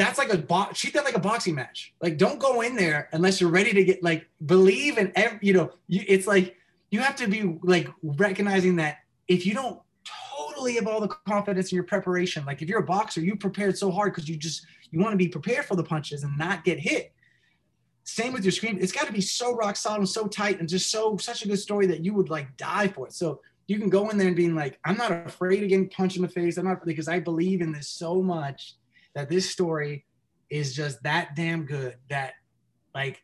[0.00, 1.92] that's like a bo- treat that like a boxing match.
[2.00, 5.52] Like don't go in there unless you're ready to get like believe in every, you
[5.52, 6.56] know, you, it's like
[6.90, 9.78] you have to be like recognizing that if you don't
[10.60, 13.78] totally have all the confidence in your preparation, like if you're a boxer, you prepared
[13.78, 16.64] so hard because you just you want to be prepared for the punches and not
[16.64, 17.12] get hit.
[18.04, 18.78] Same with your screen.
[18.80, 21.58] It's got to be so rock solid, so tight, and just so such a good
[21.58, 23.12] story that you would like die for it.
[23.12, 26.16] So you can go in there and being like, I'm not afraid of getting punched
[26.16, 26.56] in the face.
[26.56, 28.74] I'm not because I believe in this so much
[29.14, 30.04] that this story
[30.50, 32.34] is just that damn good that
[32.94, 33.22] like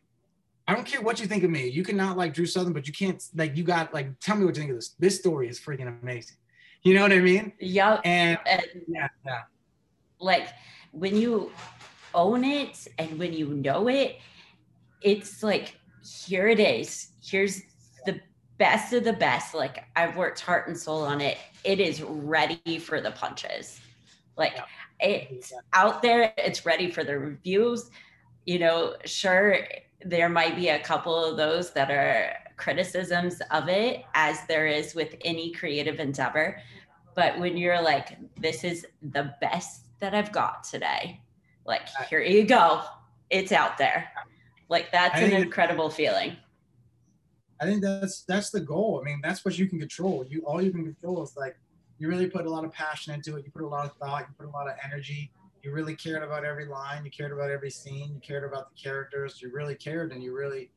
[0.68, 1.68] I don't care what you think of me.
[1.68, 4.54] You cannot like Drew Southern, but you can't like you got like tell me what
[4.56, 4.94] you think of this.
[4.98, 6.36] This story is freaking amazing.
[6.86, 7.52] You know what I mean?
[7.58, 8.00] Yeah.
[8.04, 9.42] And, and yeah, yeah.
[10.20, 10.48] Like
[10.92, 11.50] when you
[12.14, 14.20] own it and when you know it,
[15.02, 15.76] it's like
[16.26, 17.08] here it is.
[17.22, 17.60] Here's
[18.04, 18.20] the
[18.58, 19.52] best of the best.
[19.52, 21.38] Like I've worked heart and soul on it.
[21.64, 23.80] It is ready for the punches.
[24.36, 24.64] Like yeah
[25.00, 27.90] it's out there it's ready for the reviews
[28.44, 29.58] you know sure
[30.04, 34.94] there might be a couple of those that are criticisms of it as there is
[34.94, 36.58] with any creative endeavor
[37.16, 41.20] but when you're like this is the best that i've got today
[41.66, 42.82] like here you go
[43.30, 44.08] it's out there
[44.68, 46.36] like that's an incredible feeling
[47.60, 49.00] I think that's that's the goal.
[49.00, 50.26] I mean, that's what you can control.
[50.28, 51.56] You all you can control is like
[51.98, 53.44] you really put a lot of passion into it.
[53.44, 54.26] You put a lot of thought.
[54.28, 55.32] You put a lot of energy.
[55.62, 57.04] You really cared about every line.
[57.04, 58.12] You cared about every scene.
[58.14, 59.40] You cared about the characters.
[59.40, 60.70] You really cared, and you really,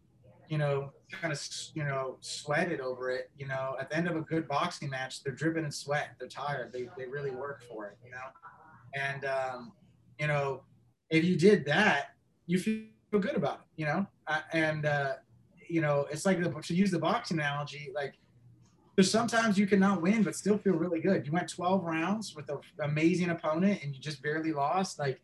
[0.49, 1.41] you know, kind of
[1.73, 3.29] you know sweated over it.
[3.37, 6.15] You know, at the end of a good boxing match, they're dripping in sweat.
[6.19, 6.73] They're tired.
[6.73, 7.97] They they really work for it.
[8.03, 8.17] You know,
[8.95, 9.71] and um,
[10.19, 10.63] you know,
[11.09, 12.15] if you did that,
[12.47, 13.81] you feel good about it.
[13.81, 15.13] You know, uh, and uh,
[15.69, 18.15] you know, it's like the, to use the boxing analogy, like
[18.95, 21.25] there's sometimes you cannot win but still feel really good.
[21.25, 24.99] You went 12 rounds with an amazing opponent and you just barely lost.
[24.99, 25.21] Like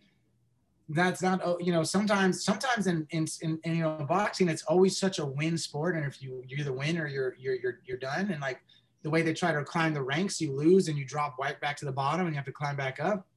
[0.89, 4.63] that's not oh, you know sometimes sometimes in, in in, in you know boxing it's
[4.63, 7.97] always such a win sport and if you you're the winner you're you're you're you're
[7.97, 8.61] done and like
[9.05, 11.77] the way they try to climb the ranks you lose and you drop right back
[11.77, 13.27] to the bottom and you have to climb back up.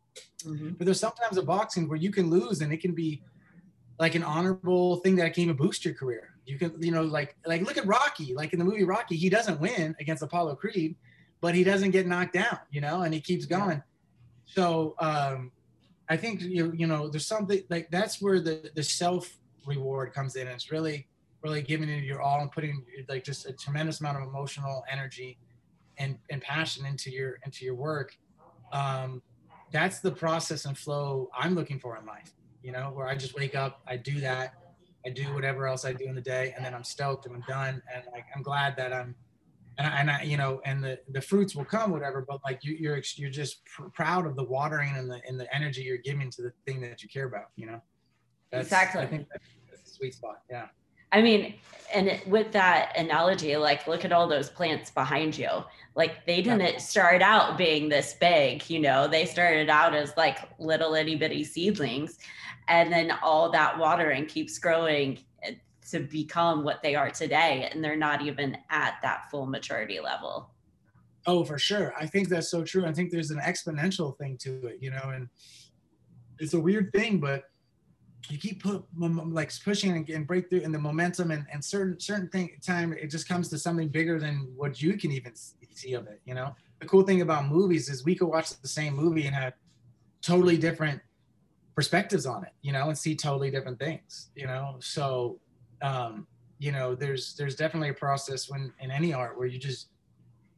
[0.42, 0.70] Mm-hmm.
[0.70, 3.22] But there's sometimes a boxing where you can lose and it can be
[3.98, 6.30] like an honorable thing that can even boost your career.
[6.46, 8.32] You can, you know, like like look at Rocky.
[8.32, 10.96] Like in the movie Rocky, he doesn't win against Apollo Creed,
[11.42, 13.82] but he doesn't get knocked down, you know, and he keeps going.
[14.46, 15.52] So um,
[16.09, 20.37] I think you you know there's something like that's where the the self reward comes
[20.37, 20.47] in.
[20.47, 21.07] It's really
[21.42, 25.38] really giving it your all and putting like just a tremendous amount of emotional energy
[25.99, 28.16] and and passion into your into your work.
[28.73, 29.23] Um,
[29.71, 32.33] that's the process and flow I'm looking for in life.
[32.62, 34.55] You know, where I just wake up, I do that,
[35.07, 37.44] I do whatever else I do in the day, and then I'm stoked and I'm
[37.49, 37.83] done.
[37.94, 39.14] And like I'm glad that I'm,
[39.79, 42.25] and I, and I you know, and the the fruits will come, whatever.
[42.29, 45.53] But like you, you're you're just pr- proud of the watering and the and the
[45.55, 47.47] energy you're giving to the thing that you care about.
[47.57, 47.81] You know,
[48.51, 49.03] that's, exactly.
[49.03, 50.43] I think that's the sweet spot.
[50.51, 50.67] Yeah.
[51.11, 51.55] I mean,
[51.95, 55.49] and with that analogy, like look at all those plants behind you.
[55.95, 60.38] Like they didn't start out being this big, you know, they started out as like
[60.59, 62.19] little itty bitty seedlings
[62.69, 65.19] and then all that watering keeps growing
[65.90, 70.51] to become what they are today and they're not even at that full maturity level.
[71.27, 71.94] Oh for sure.
[71.98, 72.87] I think that's so true.
[72.87, 75.29] I think there's an exponential thing to it you know and
[76.38, 77.44] it's a weird thing but
[78.29, 81.98] you keep put like pushing and, and break through and the momentum and, and certain
[81.98, 85.94] certain thing time it just comes to something bigger than what you can even see
[85.94, 86.55] of it you know?
[86.81, 89.55] The cool thing about movies is we could watch the same movie and have
[90.22, 91.01] totally different
[91.79, 94.77] perspectives on it, you know, and see totally different things, you know.
[94.81, 95.38] So,
[95.83, 96.27] um,
[96.59, 99.88] you know, there's there's definitely a process when in any art where you just,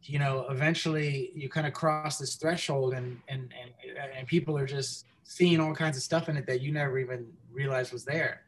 [0.03, 4.67] you know, eventually you kind of cross this threshold and and and and people are
[4.67, 8.43] just seeing all kinds of stuff in it that you never even realized was there,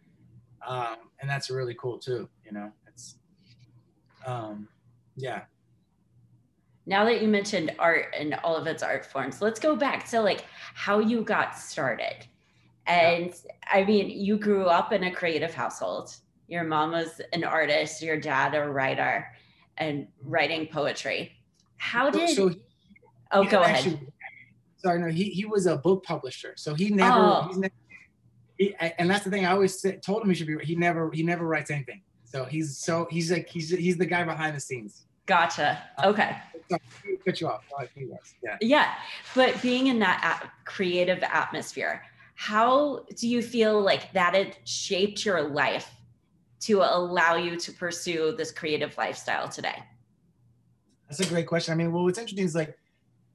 [0.67, 2.29] um, and that's really cool too.
[2.45, 3.17] You know, it's,
[4.27, 4.69] um,
[5.17, 5.43] yeah.
[6.85, 10.21] Now that you mentioned art and all of its art forms, let's go back to
[10.21, 12.27] like how you got started
[12.87, 13.53] and yeah.
[13.71, 16.17] I mean, you grew up in a creative household.
[16.53, 19.27] Your mom was an artist, your dad a writer
[19.79, 21.33] and writing poetry.
[21.79, 22.61] How did so he,
[23.33, 24.13] Oh, go actually, ahead.
[24.77, 26.53] Sorry, no, he, he was a book publisher.
[26.59, 27.47] So he never, oh.
[27.49, 27.73] he's never
[28.59, 31.11] he, and that's the thing I always said, told him he should be he never
[31.11, 32.03] he never writes anything.
[32.25, 35.07] So he's so he's like he's he's the guy behind the scenes.
[35.25, 35.83] Gotcha.
[35.97, 36.37] Uh, okay.
[36.71, 36.77] Uh,
[37.25, 37.65] cut you off.
[38.43, 38.59] Yeah.
[38.61, 38.95] Yeah,
[39.35, 42.03] but being in that creative atmosphere,
[42.35, 45.91] how do you feel like that it shaped your life
[46.63, 49.83] to allow you to pursue this creative lifestyle today?
[51.09, 51.73] That's a great question.
[51.73, 52.77] I mean, well, what's interesting is like,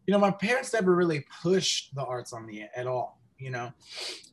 [0.05, 3.19] you know, my parents never really pushed the arts on me at all.
[3.37, 3.71] You know,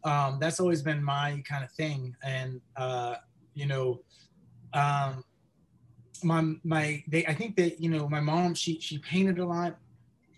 [0.04, 2.16] um, that's always been my kind of thing.
[2.22, 3.16] And, uh,
[3.52, 4.00] you know,
[4.72, 5.24] um,
[6.22, 9.76] my, my, they, I think that, you know, my mom, she, she painted a lot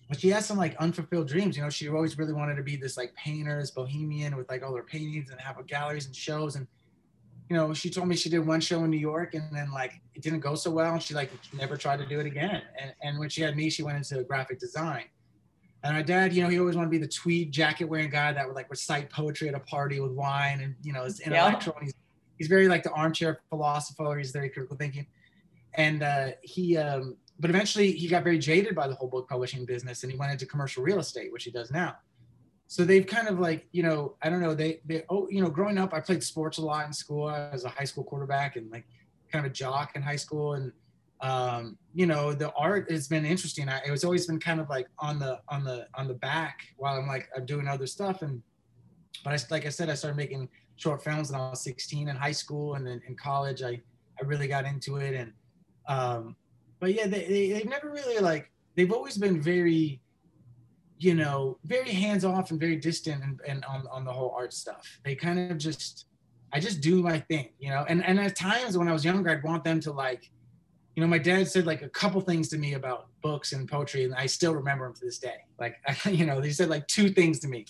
[0.09, 1.57] but she has some like unfulfilled dreams.
[1.57, 4.62] You know, she always really wanted to be this like painter, this bohemian with like
[4.62, 6.57] all her paintings and have a galleries and shows.
[6.57, 6.66] And
[7.49, 10.01] you know, she told me she did one show in New York and then like
[10.15, 12.63] it didn't go so well, and she like never tried to do it again.
[12.81, 15.05] And and when she had me, she went into graphic design.
[15.85, 18.33] And my dad, you know, he always wanted to be the tweed jacket wearing guy
[18.33, 21.75] that would like recite poetry at a party with wine and you know, is intellectual.
[21.75, 21.81] Yeah.
[21.81, 21.95] And he's
[22.39, 24.19] he's very like the armchair philosopher.
[24.19, 25.07] He's very critical thinking.
[25.75, 29.65] And uh, he um, but eventually he got very jaded by the whole book publishing
[29.65, 31.97] business and he went into commercial real estate, which he does now.
[32.69, 35.49] So they've kind of like, you know, I don't know, they, they, oh, you know,
[35.49, 37.27] growing up, I played sports a lot in school.
[37.29, 38.87] I was a high school quarterback and like
[39.31, 40.55] kind of a jock in high school.
[40.55, 40.73] And,
[41.21, 43.69] um, you know, the art has been interesting.
[43.69, 46.61] I, it was always been kind of like on the, on the, on the back
[46.77, 48.23] while I'm like, I'm doing other stuff.
[48.23, 48.43] And,
[49.25, 52.17] but I, like I said, I started making short films when I was 16 in
[52.17, 53.81] high school and then in college, I,
[54.21, 55.15] I really got into it.
[55.15, 55.33] And,
[55.89, 56.37] um,
[56.81, 60.01] but yeah, they, they they've never really like they've always been very,
[60.99, 64.53] you know, very hands off and very distant and, and on on the whole art
[64.53, 64.99] stuff.
[65.05, 66.07] They kind of just
[66.53, 67.85] I just do my thing, you know.
[67.89, 70.31] And and at times when I was younger, I'd want them to like,
[70.95, 74.05] you know, my dad said like a couple things to me about books and poetry,
[74.05, 75.37] and I still remember them to this day.
[75.59, 77.67] Like, you know, he said like two things to me,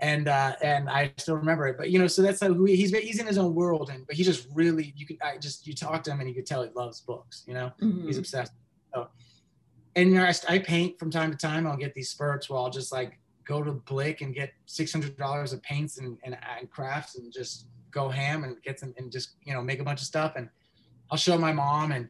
[0.00, 1.76] and uh, and I still remember it.
[1.76, 4.16] But you know, so that's how he, he's he's in his own world, and but
[4.16, 6.62] he just really you could I just you talk to him and you could tell
[6.62, 7.44] he loves books.
[7.46, 8.06] You know, mm-hmm.
[8.06, 8.52] he's obsessed.
[8.94, 9.08] So,
[9.96, 11.66] and I, I paint from time to time.
[11.66, 15.16] I'll get these spurts where I'll just like go to Blick and get six hundred
[15.16, 19.12] dollars of paints and, and, and crafts and just go ham and get some and
[19.12, 20.48] just you know make a bunch of stuff and
[21.10, 22.08] I'll show my mom and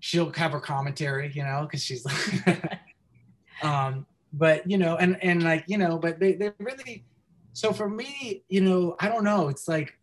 [0.00, 2.78] she'll have her commentary, you know, because she's like,
[3.62, 7.04] um, but you know, and and like you know, but they they really.
[7.52, 9.48] So for me, you know, I don't know.
[9.48, 9.96] It's like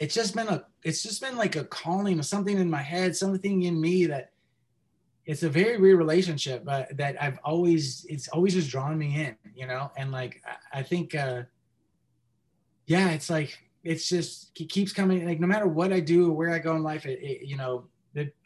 [0.00, 3.16] it's just been a it's just been like a calling or something in my head,
[3.16, 4.30] something in me that
[5.28, 9.36] it's a very weird relationship, but that I've always it's always just drawn me in,
[9.54, 11.42] you know, and like I, think uh
[12.86, 16.32] yeah, it's like it's just it keeps coming like no matter what I do or
[16.32, 17.84] where I go in life, it, it you know,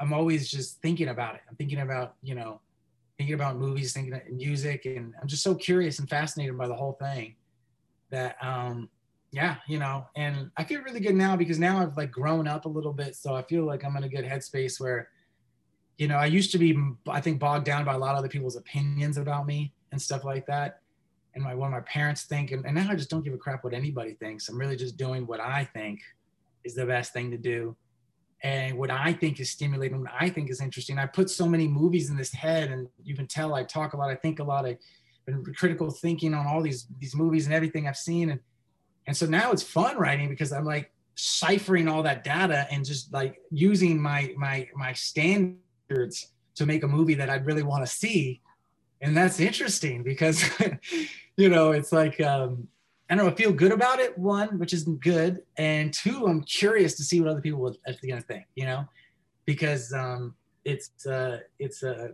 [0.01, 1.43] I'm always just thinking about it.
[1.49, 2.61] I'm thinking about, you know,
[3.17, 6.75] thinking about movies, thinking about music, and I'm just so curious and fascinated by the
[6.75, 7.37] whole thing
[8.11, 8.91] that, um,
[9.31, 12.65] yeah, you know, and I feel really good now because now I've like grown up
[12.65, 13.15] a little bit.
[13.15, 15.09] So I feel like I'm in a good headspace where,
[15.99, 16.79] you know, I used to be,
[17.09, 20.25] I think, bogged down by a lot of other people's opinions about me and stuff
[20.25, 20.81] like that.
[21.35, 22.51] And my, what my parents think.
[22.51, 24.49] And, and now I just don't give a crap what anybody thinks.
[24.49, 26.01] I'm really just doing what I think
[26.65, 27.77] is the best thing to do
[28.43, 30.99] and what I think is stimulating, what I think is interesting.
[30.99, 33.97] I put so many movies in this head, and you can tell I talk a
[33.97, 34.79] lot, I think a lot, I've
[35.27, 38.41] been critical thinking on all these these movies and everything I've seen, and
[39.07, 43.13] and so now it's fun writing because I'm like ciphering all that data and just
[43.13, 44.93] like using my my my
[46.55, 48.41] to make a movie that I really want to see,
[49.01, 50.45] and that's interesting because
[51.37, 52.69] you know it's like um,
[53.13, 55.43] I don't know, I feel good about it, one, which is good.
[55.59, 58.87] And two, I'm curious to see what other people at the end think, you know,
[59.45, 62.09] because um, it's, uh, it's, uh,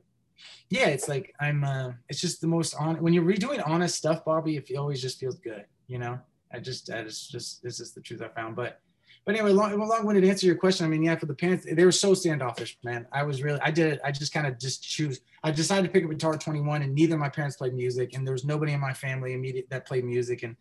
[0.70, 4.24] yeah, it's like, I'm, uh, it's just the most on when you're redoing honest stuff,
[4.24, 6.18] Bobbi, it always just feels good, you know,
[6.52, 8.56] I just, I just, just, this is the truth I found.
[8.56, 8.80] But,
[9.28, 10.86] but anyway, long, long-winded answer your question.
[10.86, 13.06] I mean, yeah, for the parents, they were so standoffish, man.
[13.12, 14.00] I was really, I did it.
[14.02, 15.20] I just kind of just choose.
[15.44, 18.14] I decided to pick up guitar at 21, and neither of my parents played music,
[18.14, 20.56] and there was nobody in my family immediate that played music, and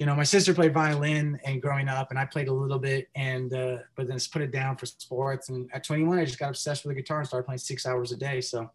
[0.00, 3.10] you know, my sister played violin and growing up, and I played a little bit,
[3.14, 5.48] and uh, but then put it down for sports.
[5.48, 8.10] And at 21, I just got obsessed with the guitar and started playing six hours
[8.10, 8.40] a day.
[8.40, 8.68] So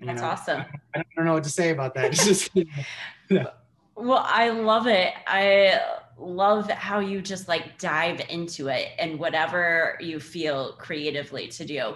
[0.00, 0.64] that's know, awesome.
[0.94, 2.06] I, I, don't know what to say about that.
[2.06, 2.24] It's
[3.28, 3.50] just.
[3.94, 5.12] Well, I love it.
[5.26, 5.78] I
[6.22, 11.94] love how you just like dive into it and whatever you feel creatively to do.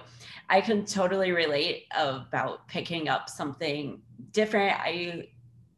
[0.49, 4.01] I can totally relate about picking up something
[4.33, 4.79] different.
[4.79, 5.29] I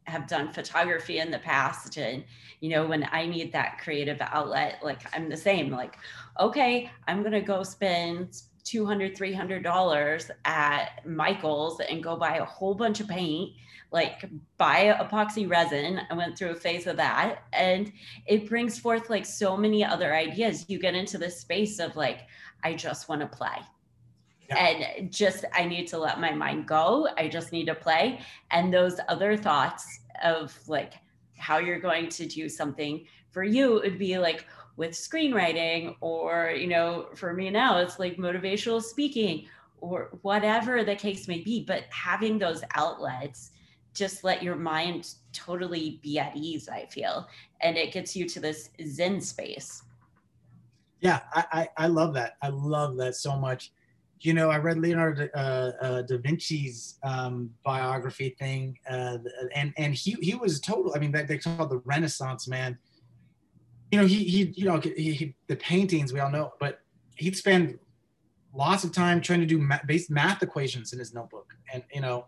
[0.09, 2.23] have done photography in the past and
[2.61, 5.97] you know when i need that creative outlet like i'm the same like
[6.39, 12.45] okay i'm going to go spend 200 300 dollars at michael's and go buy a
[12.45, 13.51] whole bunch of paint
[13.91, 16.01] like buy epoxy resin.
[16.09, 17.91] I went through a phase of that and
[18.27, 20.65] it brings forth like so many other ideas.
[20.67, 22.21] You get into this space of like
[22.63, 23.57] i just want to play.
[24.47, 24.57] Yeah.
[24.57, 27.07] and just i need to let my mind go.
[27.17, 28.19] I just need to play.
[28.51, 30.93] And those other thoughts of like
[31.37, 34.45] how you're going to do something for you it would be like
[34.79, 39.45] with screenwriting or you know for me now it's like motivational speaking
[39.81, 43.51] or whatever the case may be but having those outlets
[43.93, 47.27] just let your mind totally be at ease i feel
[47.59, 49.83] and it gets you to this zen space
[51.01, 53.73] yeah i i, I love that i love that so much
[54.21, 59.17] you know, I read Leonardo uh, uh, da Vinci's um, biography thing, uh,
[59.55, 60.91] and and he he was total.
[60.93, 62.77] I mean, they, they call the Renaissance man.
[63.91, 66.81] You know, he he you know he, he, the paintings we all know, but
[67.15, 67.79] he'd spend
[68.53, 72.25] lots of time trying to do math, math equations in his notebook, and you know,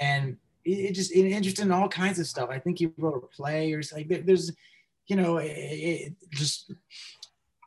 [0.00, 2.48] and it, just it interested in all kinds of stuff.
[2.50, 4.24] I think he wrote a play or something.
[4.24, 4.52] There's,
[5.06, 6.72] you know, it, it just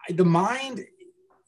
[0.09, 0.85] the mind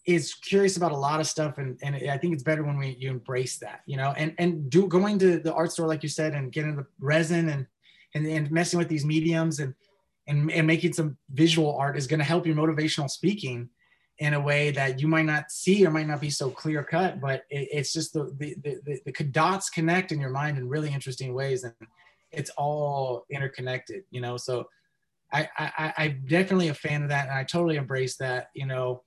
[0.05, 2.95] is curious about a lot of stuff and, and I think it's better when we
[2.99, 6.09] you embrace that, you know, and and do going to the art store like you
[6.09, 7.67] said and getting the resin and
[8.15, 9.73] and, and messing with these mediums and,
[10.27, 13.69] and and making some visual art is going to help your motivational speaking
[14.19, 17.21] in a way that you might not see or might not be so clear cut,
[17.21, 18.55] but it, it's just the the,
[18.85, 21.73] the the dots connect in your mind in really interesting ways and
[22.31, 24.37] it's all interconnected, you know.
[24.37, 24.67] So
[25.31, 29.03] I, I I'm definitely a fan of that and I totally embrace that, you know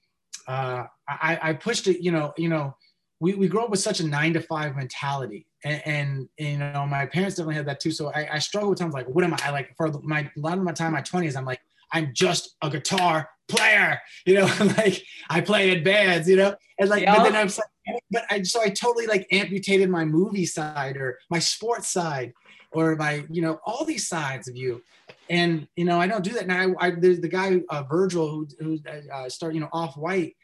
[0.46, 2.76] uh, I, I pushed it, you know, you know,
[3.20, 6.86] we, we grew up with such a nine to five mentality and, and, you know,
[6.86, 7.90] my parents definitely had that too.
[7.90, 10.40] So I, I struggle with times like, what am I, I like for my, a
[10.40, 11.60] lot of my time, my twenties, I'm like,
[11.92, 16.88] I'm just a guitar player, you know, like I play in bands, you know, and
[16.88, 20.96] like, but then I'm like, but I, so I totally like amputated my movie side
[20.96, 22.32] or my sports side
[22.72, 24.82] or my, you know, all these sides of you.
[25.28, 26.74] And, you know, I don't do that now.
[26.80, 28.78] I, I the, the guy, uh, Virgil, who, who
[29.12, 30.36] uh, started, you know, off white,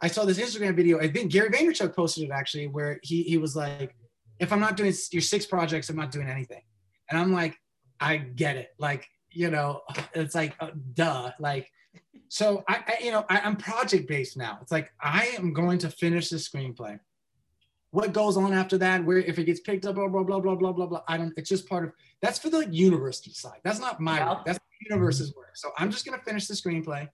[0.00, 1.00] I saw this Instagram video.
[1.00, 3.94] I think Gary Vaynerchuk posted it actually, where he, he was like,
[4.38, 6.62] if I'm not doing your six projects, I'm not doing anything.
[7.10, 7.56] And I'm like,
[8.00, 8.70] I get it.
[8.78, 9.82] Like, you know,
[10.14, 11.32] it's like, uh, duh.
[11.38, 11.70] Like,
[12.28, 14.58] so I, I you know, I, I'm project based now.
[14.60, 16.98] It's like I am going to finish the screenplay.
[17.90, 19.04] What goes on after that?
[19.04, 21.02] Where if it gets picked up, blah blah blah blah blah blah blah.
[21.06, 21.32] I don't.
[21.36, 21.92] It's just part of.
[22.22, 23.60] That's for the university side.
[23.62, 24.44] That's not my work.
[24.44, 25.52] That's the universe's work.
[25.54, 27.08] So I'm just gonna finish the screenplay,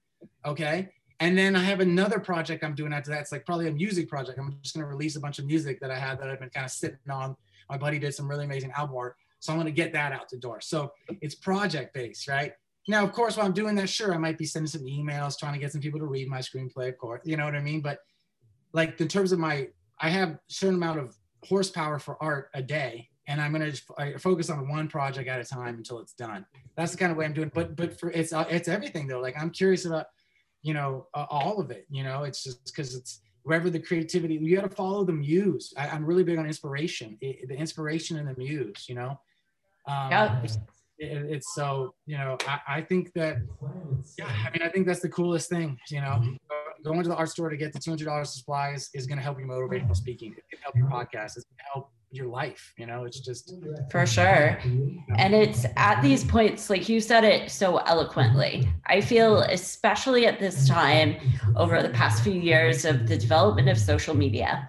[0.47, 0.89] okay?
[1.21, 3.21] And then I have another project I'm doing after that.
[3.21, 4.39] It's like probably a music project.
[4.39, 6.65] I'm just gonna release a bunch of music that I had that I've been kind
[6.65, 7.37] of sitting on.
[7.69, 10.39] My buddy did some really amazing album art, so I'm gonna get that out the
[10.39, 10.61] door.
[10.61, 12.53] So it's project based, right?
[12.89, 15.53] Now, of course, while I'm doing that, sure, I might be sending some emails, trying
[15.53, 17.83] to get some people to read my screenplay, of course, you know what I mean?
[17.83, 17.99] But
[18.73, 19.69] like in terms of my,
[20.01, 23.85] I have a certain amount of horsepower for art a day, and I'm gonna just
[24.19, 26.47] focus on one project at a time until it's done.
[26.77, 27.53] That's the kind of way I'm doing.
[27.55, 29.21] But but for it's uh, it's everything though.
[29.21, 30.07] Like I'm curious about,
[30.63, 31.87] you know, uh, all of it.
[31.91, 34.35] You know, it's just because it's wherever the creativity.
[34.35, 35.73] You got to follow the muse.
[35.77, 38.87] I, am really big on inspiration, it, the inspiration and the muse.
[38.89, 39.21] You know.
[39.87, 40.43] Um, yeah
[41.01, 43.39] it, it's so you know I, I think that
[44.19, 46.23] yeah I mean I think that's the coolest thing you know
[46.85, 49.25] going to the art store to get the two hundred dollars supplies is going to
[49.25, 50.33] help you motivational speaking.
[50.37, 51.37] It can help your podcast.
[51.37, 52.73] It's going to help your life.
[52.77, 53.55] You know, it's just
[53.91, 54.59] for sure.
[55.17, 58.69] And it's at these points, like you said it so eloquently.
[58.87, 61.17] I feel, especially at this time,
[61.57, 64.69] over the past few years of the development of social media,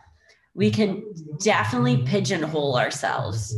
[0.54, 1.04] we can
[1.42, 3.56] definitely pigeonhole ourselves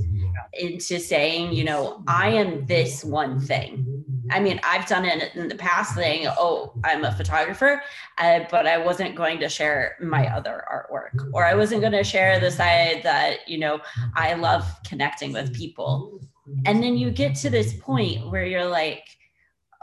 [0.54, 3.93] into saying, you know, I am this one thing.
[4.32, 7.82] I mean, I've done it in the past saying, oh, I'm a photographer,
[8.18, 12.04] uh, but I wasn't going to share my other artwork, or I wasn't going to
[12.04, 13.80] share the side that, you know,
[14.16, 16.22] I love connecting with people.
[16.66, 19.04] And then you get to this point where you're like,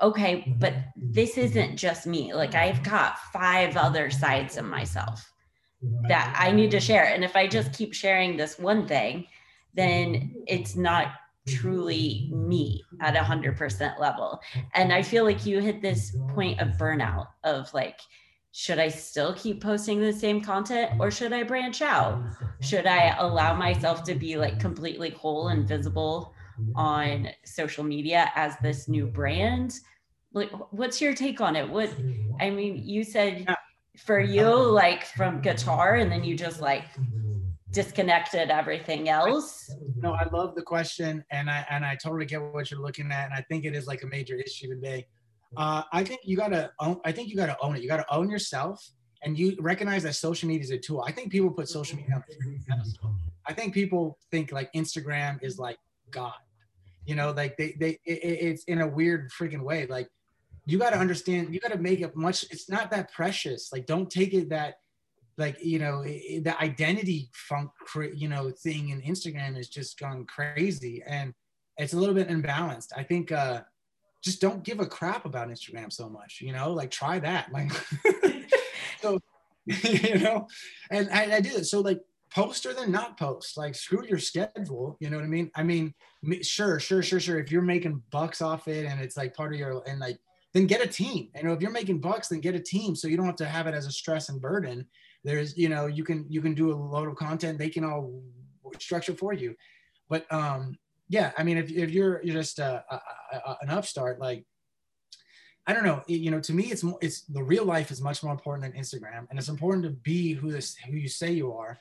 [0.01, 2.33] okay, but this isn't just me.
[2.33, 5.31] Like, I've got five other sides of myself
[6.09, 7.05] that I need to share.
[7.05, 9.27] And if I just keep sharing this one thing,
[9.75, 11.13] then it's not
[11.59, 14.41] truly me at a hundred percent level.
[14.75, 18.01] And I feel like you hit this point of burnout of like,
[18.53, 22.23] should I still keep posting the same content or should I branch out?
[22.61, 26.35] Should I allow myself to be like completely whole and visible
[26.75, 29.79] on social media as this new brand?
[30.33, 31.69] Like, what's your take on it?
[31.69, 31.91] What,
[32.41, 33.47] I mean, you said
[33.99, 36.85] for you, like from guitar, and then you just like
[37.73, 39.75] disconnected everything else?
[39.97, 43.27] No, I love the question, and I and I totally get what you're looking at,
[43.27, 45.07] and I think it is like a major issue today.
[45.57, 47.01] Uh, I think you gotta own.
[47.05, 47.83] I think you gotta own it.
[47.83, 48.87] You gotta own yourself,
[49.23, 51.05] and you recognize that social media is a tool.
[51.07, 52.85] I think people put social media on.
[53.47, 55.79] I think people think like Instagram is like
[56.11, 56.35] God.
[57.07, 59.87] You know, like they they it, it's in a weird freaking way.
[59.87, 60.09] Like
[60.67, 61.53] you got to understand.
[61.53, 62.45] You got to make it much.
[62.51, 63.73] It's not that precious.
[63.73, 64.77] Like don't take it that
[65.41, 67.71] like you know the identity funk
[68.15, 71.35] you know thing in instagram is just gone crazy and
[71.79, 73.61] it's a little bit imbalanced i think uh
[74.23, 77.51] just don't give a crap about instagram so much you know like try that.
[77.53, 77.73] Like
[79.03, 79.19] so
[79.67, 80.47] you know
[80.91, 81.65] and I, I did it.
[81.65, 82.01] So like
[82.35, 83.57] post or then not post.
[83.57, 85.51] Like screw your schedule you know what i mean?
[85.55, 85.95] I mean
[86.43, 87.39] sure sure sure sure.
[87.39, 90.19] If you're making bucks off it and it's like part of your and like
[90.53, 91.29] then get a team.
[91.37, 93.47] You know if you're making bucks then get a team so you don't have to
[93.47, 94.87] have it as a stress and burden
[95.25, 97.59] there's you know you can you can do a load of content.
[97.59, 98.23] They can all
[98.79, 99.55] structure for you.
[100.09, 100.79] But um
[101.11, 103.01] yeah i mean if, if you're you're just a, a,
[103.37, 104.45] a, an upstart like
[105.67, 108.33] i don't know you know to me it's it's the real life is much more
[108.33, 109.27] important than instagram.
[109.29, 111.79] And it's important to be who this who you say you are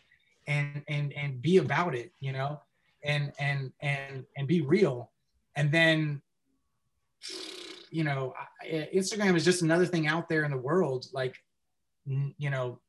[0.48, 2.60] and and and be about it you know
[3.04, 5.12] and and and and be real.
[5.56, 6.22] And then
[7.92, 8.34] you know
[8.70, 11.06] instagram is just another thing out there in the world.
[11.14, 11.36] Like
[12.06, 12.80] you know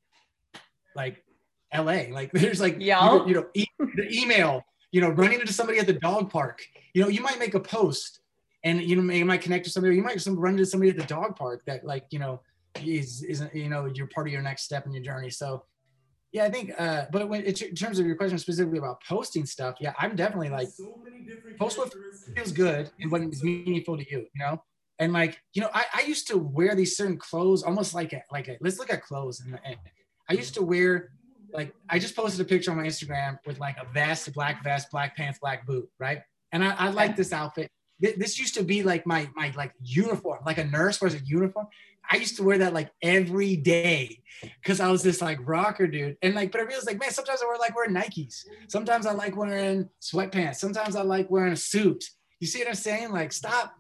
[0.95, 1.25] like
[1.75, 2.05] LA.
[2.11, 3.25] Like there's like yeah.
[3.27, 4.63] you know, e- the email,
[4.93, 6.63] you know, running into somebody at the dog park.
[6.95, 8.21] You know, you might make a post
[8.65, 9.97] and you know you might connect to somebody.
[9.97, 12.41] You might run into somebody at the dog park that like you know
[12.85, 15.31] is isn't you know you're part of your next step in your journey.
[15.31, 15.65] So
[16.33, 16.73] yeah, I think.
[16.79, 20.51] Uh, but when in terms of your question specifically about posting stuff, yeah, I'm definitely
[20.51, 21.03] like so
[21.59, 21.93] post what
[22.35, 24.27] feels good and what is meaningful to you.
[24.35, 24.63] You know.
[24.99, 28.23] And like you know, I, I used to wear these certain clothes almost like a
[28.31, 29.77] like a let's look at clothes and, and
[30.31, 31.11] I used to wear
[31.53, 34.89] like I just posted a picture on my Instagram with like a vest, black vest,
[34.93, 36.23] black pants, black boot, right?
[36.53, 37.69] And I, I like this outfit.
[37.99, 41.67] This used to be like my my like uniform, like a nurse wears a uniform.
[42.09, 44.21] I used to wear that like every day
[44.63, 46.17] because I was this like rocker dude.
[46.23, 48.45] And like, but I realized like, man, sometimes I wear like wearing Nikes.
[48.69, 50.57] Sometimes I like wearing sweatpants.
[50.57, 52.05] Sometimes I like wearing a suit.
[52.39, 53.11] You see what I'm saying?
[53.11, 53.75] Like, stop.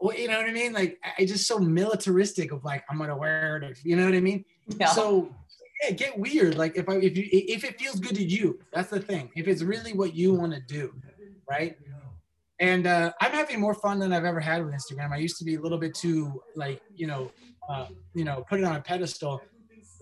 [0.00, 0.72] You know what I mean?
[0.72, 3.78] Like, I just so militaristic of like, I'm gonna wear it.
[3.82, 4.44] You know what I mean?
[4.78, 4.86] Yeah.
[4.86, 5.34] So
[5.82, 6.56] yeah, get weird.
[6.56, 9.30] Like if I if you if it feels good to you, that's the thing.
[9.36, 10.92] If it's really what you want to do,
[11.48, 11.76] right?
[12.60, 15.12] And uh, I'm having more fun than I've ever had with Instagram.
[15.12, 17.30] I used to be a little bit too like you know,
[17.68, 19.40] uh, you know, put it on a pedestal,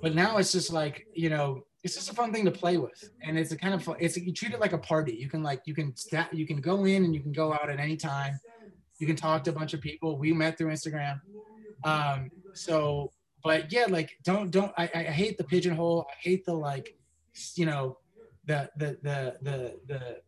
[0.00, 3.10] but now it's just like you know, it's just a fun thing to play with,
[3.22, 5.14] and it's a kind of fun, it's you treat it like a party.
[5.14, 7.68] You can like you can stat, you can go in and you can go out
[7.68, 8.40] at any time.
[8.98, 10.16] You can talk to a bunch of people.
[10.18, 11.20] We met through Instagram.
[11.84, 13.12] Um, so
[13.46, 16.06] but yeah, like don't don't I, I hate the pigeonhole.
[16.10, 16.96] I hate the like,
[17.54, 17.98] you know,
[18.44, 20.20] the the the the the,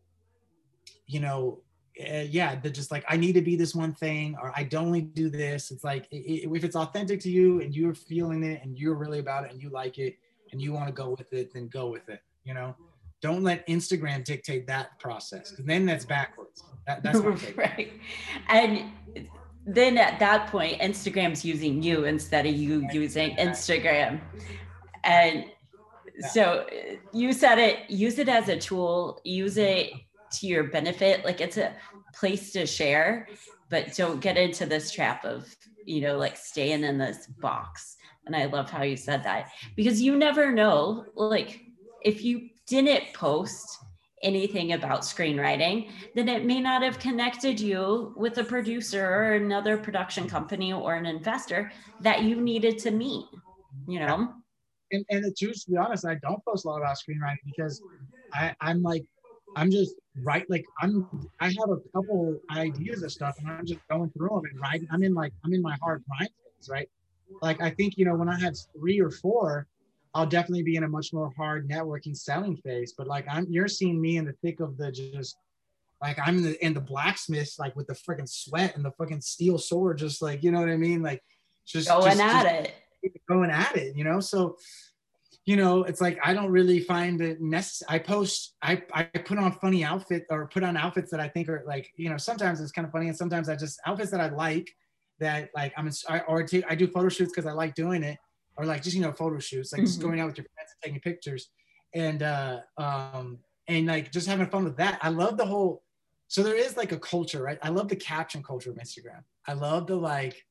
[1.05, 1.61] you know,
[1.99, 4.85] uh, yeah, the just like I need to be this one thing or I don't
[4.85, 5.69] only do this.
[5.69, 9.19] It's like it, if it's authentic to you and you're feeling it and you're really
[9.19, 10.15] about it and you like it
[10.51, 12.21] and you want to go with it, then go with it.
[12.45, 12.73] You know,
[13.21, 16.63] don't let Instagram dictate that process because then that's backwards.
[16.87, 17.19] That, that's
[17.57, 17.91] right.
[18.47, 18.85] And
[19.75, 24.19] then at that point, Instagram's using you instead of you using Instagram.
[25.03, 25.45] And
[26.31, 29.91] so uh, you said it, use it as a tool, use it
[30.33, 31.23] to your benefit.
[31.23, 31.73] Like it's a
[32.13, 33.27] place to share,
[33.69, 35.55] but don't get into this trap of,
[35.85, 37.97] you know, like staying in this box.
[38.25, 41.61] And I love how you said that because you never know, like,
[42.01, 43.77] if you didn't post
[44.21, 49.77] anything about screenwriting, then it may not have connected you with a producer or another
[49.77, 53.25] production company or an investor that you needed to meet,
[53.87, 54.33] you know?
[54.91, 57.81] And, and the truth, to be honest, I don't post a lot about screenwriting because
[58.33, 59.05] I, I'm like,
[59.55, 60.45] I'm just right.
[60.49, 61.07] Like I'm,
[61.39, 64.87] I have a couple ideas of stuff and I'm just going through them and writing.
[64.91, 66.89] I'm in like, I'm in my hard grind phase, right?
[67.41, 69.67] Like, I think, you know, when I have three or four,
[70.13, 72.93] I'll definitely be in a much more hard networking selling phase.
[72.97, 75.37] But like I'm you're seeing me in the thick of the just
[76.01, 79.21] like I'm in the in the blacksmith, like with the freaking sweat and the fucking
[79.21, 81.01] steel sword, just like you know what I mean?
[81.01, 81.23] Like
[81.65, 82.65] just going just, at just
[83.05, 83.21] it.
[83.27, 84.19] Going at it, you know.
[84.19, 84.57] So
[85.45, 87.95] you know, it's like I don't really find it necessary.
[87.95, 91.49] I post, I, I put on funny outfit or put on outfits that I think
[91.49, 94.21] are like, you know, sometimes it's kind of funny, and sometimes I just outfits that
[94.21, 94.69] I like
[95.19, 98.17] that like I'm I, or I do photo shoots because I like doing it
[98.59, 99.85] or like just you know photo shoots, like mm-hmm.
[99.85, 101.49] just going out with your friends and taking pictures,
[101.95, 104.99] and uh, um, and like just having fun with that.
[105.01, 105.81] I love the whole.
[106.27, 107.57] So there is like a culture, right?
[107.63, 109.23] I love the caption culture of Instagram.
[109.47, 110.45] I love the like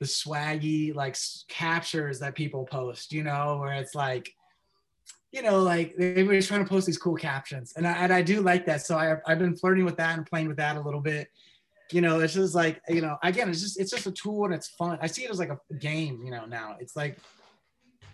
[0.00, 1.16] the swaggy like
[1.48, 4.32] captures that people post, you know, where it's like,
[5.30, 8.40] you know, like everybody's trying to post these cool captions, and I, and I do
[8.40, 8.86] like that.
[8.86, 11.28] So I I've been flirting with that and playing with that a little bit.
[11.92, 14.54] You know, it's just like you know, again, it's just it's just a tool and
[14.54, 14.98] it's fun.
[15.02, 16.46] I see it as like a game, you know.
[16.46, 17.18] Now it's like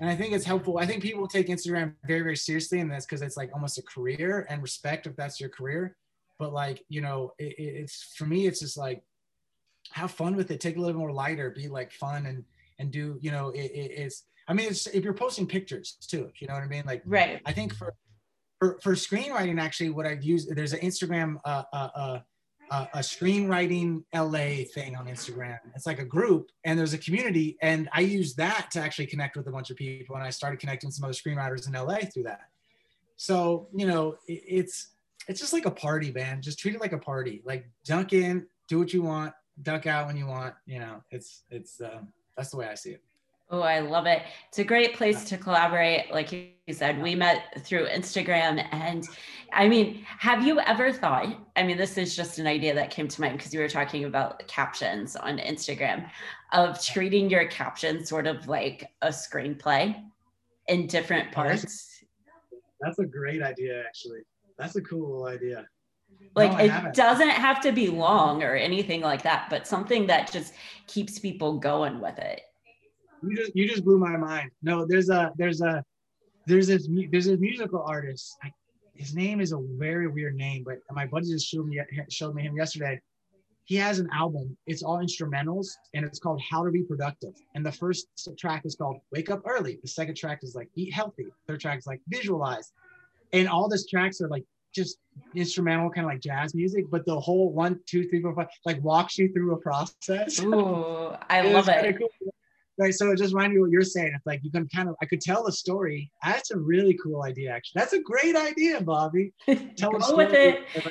[0.00, 0.78] and I think it's helpful.
[0.78, 3.82] I think people take Instagram very, very seriously, and that's because it's like almost a
[3.82, 5.96] career and respect if that's your career.
[6.38, 9.02] But like, you know, it, it's for me, it's just like
[9.92, 10.60] have fun with it.
[10.60, 12.44] Take a little more lighter, be like fun and
[12.78, 14.24] and do, you know, it, it's.
[14.48, 16.84] I mean, it's if you're posting pictures too, you know what I mean.
[16.86, 17.40] Like, right.
[17.46, 17.94] I think for
[18.58, 22.20] for, for screenwriting, actually, what I've used there's an Instagram uh, uh, uh
[22.70, 25.58] a, a screenwriting LA thing on Instagram.
[25.74, 27.56] It's like a group and there's a community.
[27.62, 30.16] And I use that to actually connect with a bunch of people.
[30.16, 32.48] And I started connecting some other screenwriters in LA through that.
[33.16, 34.88] So, you know, it, it's,
[35.28, 36.42] it's just like a party, man.
[36.42, 37.42] Just treat it like a party.
[37.44, 40.54] Like dunk in, do what you want, duck out when you want.
[40.66, 42.00] You know, it's, it's, uh,
[42.36, 43.02] that's the way I see it.
[43.48, 44.22] Oh, I love it.
[44.48, 46.10] It's a great place to collaborate.
[46.12, 48.66] Like you said, we met through Instagram.
[48.72, 49.06] And
[49.52, 51.38] I mean, have you ever thought?
[51.54, 54.04] I mean, this is just an idea that came to mind because you were talking
[54.04, 56.10] about captions on Instagram
[56.52, 59.94] of treating your captions sort of like a screenplay
[60.66, 62.04] in different parts.
[62.80, 64.20] That's a great idea, actually.
[64.58, 65.66] That's a cool idea.
[66.34, 70.32] Like no, it doesn't have to be long or anything like that, but something that
[70.32, 70.54] just
[70.88, 72.40] keeps people going with it
[73.28, 74.50] you just you just blew my mind.
[74.62, 75.84] No, there's a there's a
[76.46, 78.36] there's this there's a musical artist.
[78.42, 78.50] I,
[78.94, 82.42] his name is a very weird name, but my buddy just showed me showed me
[82.42, 83.00] him yesterday.
[83.64, 84.56] He has an album.
[84.66, 88.06] It's all instrumentals, and it's called "How to Be Productive." And the first
[88.38, 91.78] track is called "Wake Up Early." The second track is like "Eat Healthy." Third track
[91.78, 92.72] is like "Visualize."
[93.32, 94.98] And all these tracks are like just
[95.34, 98.82] instrumental, kind of like jazz music, but the whole one, two, three, four, five, like
[98.84, 100.40] walks you through a process.
[100.42, 101.98] Ooh, I love it.
[101.98, 102.08] Cool
[102.78, 104.12] right so it just reminded me what you're saying.
[104.14, 106.10] It's like you can kind of i could tell a story.
[106.24, 107.80] That's a really cool idea actually.
[107.80, 109.32] That's a great idea Bobbi.
[109.76, 110.64] Tell Go with it.
[110.76, 110.90] Uh,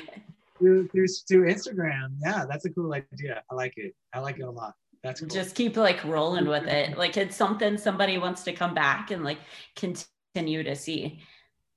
[0.58, 2.16] through, through, through instagram.
[2.24, 3.42] Yeah that's a cool idea.
[3.50, 3.94] I like it.
[4.12, 4.74] I like it a lot.
[5.02, 5.28] That's cool.
[5.28, 6.98] just keep like rolling with it.
[6.98, 9.38] Like it's something somebody wants to come back and like
[9.76, 11.20] continue to see.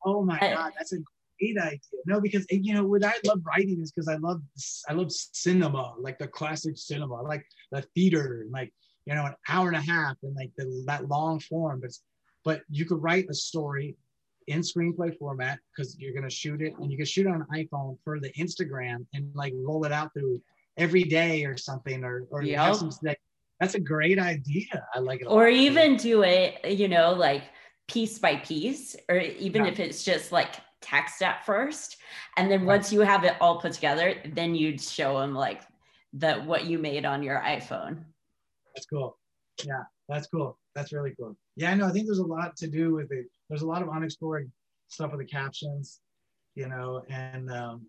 [0.06, 0.98] Oh my I- god, that's a
[1.40, 1.80] great idea.
[2.06, 4.42] No, because you know what I love writing is because I love
[4.88, 8.74] I love cinema, like the classic cinema, like the theater, and like
[9.10, 11.82] you know an hour and a half and like the that long form.
[11.82, 11.92] But
[12.46, 13.96] but you could write a story
[14.48, 17.66] in screenplay format because you're gonna shoot it and you can shoot it on an
[17.66, 20.42] iPhone for the Instagram and like roll it out through
[20.78, 22.76] every day or something or or Yep.
[22.76, 23.20] some like,
[23.60, 24.86] that's a great idea.
[24.94, 25.26] I like it.
[25.26, 25.54] Or lot.
[25.54, 27.44] even do it, you know, like
[27.88, 29.72] piece by piece, or even Yeah.
[29.72, 31.98] if it's just like text at first.
[32.38, 35.62] And then once you have it all put together, then you'd show them like
[36.14, 38.06] the what you made on your iPhone.
[38.80, 39.18] That's cool.
[39.66, 40.58] Yeah, that's cool.
[40.74, 41.36] That's really cool.
[41.58, 43.26] Yeah, no, I think there's a lot to do with it.
[43.50, 44.50] There's a lot of unexplored
[44.88, 46.00] stuff with the captions,
[46.56, 47.86] you know, and um,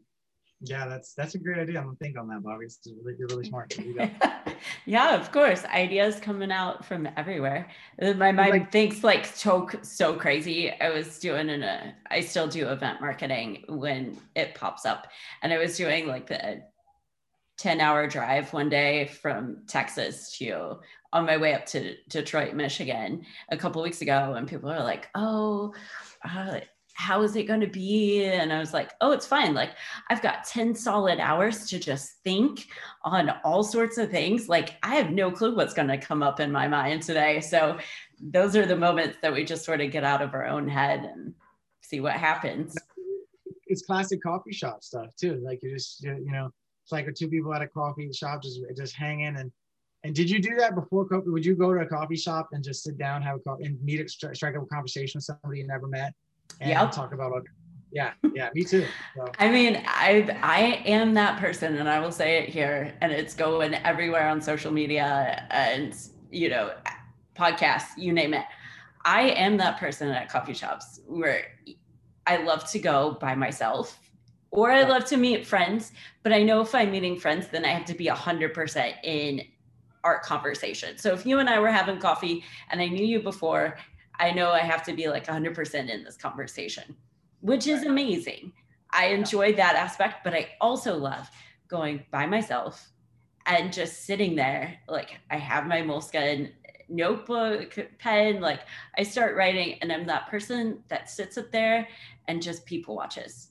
[0.63, 1.79] yeah, that's that's a great idea.
[1.79, 2.65] I'm gonna think on that, Bobbi.
[2.65, 3.79] It's really, you're really smart.
[3.79, 4.11] You
[4.85, 5.65] yeah, of course.
[5.67, 7.71] Ideas coming out from everywhere.
[8.03, 10.73] Uh, My mind Like- thinks like so so crazy.
[10.73, 15.07] I was doing an uh, I still do event marketing when it pops up,
[15.43, 16.63] and I was doing like the
[17.61, 20.79] 10 hour drive one day from Texas to
[21.13, 24.35] on my way up to Detroit, Michigan a couple weeks ago.
[24.35, 25.75] And people are like, oh,
[26.25, 26.61] uh,
[26.95, 28.25] how is it going to be?
[28.25, 29.53] And I was like, oh, it's fine.
[29.53, 29.73] Like,
[30.09, 32.67] I've got 10 solid hours to just think
[33.05, 34.49] on all sorts of things.
[34.49, 37.41] Like, I have no clue what's going to come up in my mind today.
[37.41, 37.79] So,
[38.23, 41.05] those are the moments that we just sort of get out of our own head
[41.05, 41.35] and
[41.83, 42.75] see what happens.
[43.67, 45.41] It's classic coffee shop stuff too.
[45.43, 46.51] Like you just you you know,
[46.93, 49.51] it's like two people at a coffee shop just just hanging and.
[50.03, 51.29] And did you do that before coffee?
[51.29, 53.79] Would you go to a coffee shop and just sit down, have a coffee, and
[53.85, 56.15] meet, a, strike up a conversation with somebody you never met,
[56.59, 56.93] and Yep.
[56.93, 57.43] talk about it?
[57.93, 58.87] Yeah, yeah, me too.
[59.15, 59.27] So.
[59.39, 63.35] I mean, I I am that person, and I will say it here, and it's
[63.35, 65.95] going everywhere on social media and
[66.31, 66.73] you know,
[67.37, 68.47] podcasts, you name it.
[69.05, 71.45] I am that person at coffee shops where
[72.27, 74.00] I love to go by myself,
[74.51, 75.93] or I love to meet friends.
[76.23, 79.43] But I know if I'm meeting friends, then I have to be hundred percent in
[80.03, 80.99] art conversation.
[80.99, 83.77] So if you and I were having coffee, and I knew you before,
[84.19, 86.97] I know I have to be like hundred percent in this conversation
[87.41, 88.53] which is amazing.
[88.91, 91.31] I enjoy that aspect, but I also love
[91.69, 92.91] going by myself
[93.47, 94.79] and just sitting there.
[94.89, 96.53] Like I have my Moleskine
[96.89, 98.61] notebook, pen, like
[98.99, 101.89] I start writing, and I'm that person that sits up there
[102.29, 103.50] and just people watches.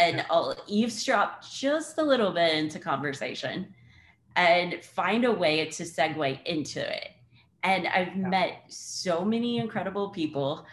[0.00, 3.74] And I'll eavesdrop just a little bit into conversation
[4.34, 7.10] and find a way to segue into it.
[7.62, 8.28] And I've Yeah.
[8.28, 10.66] met so many incredible people.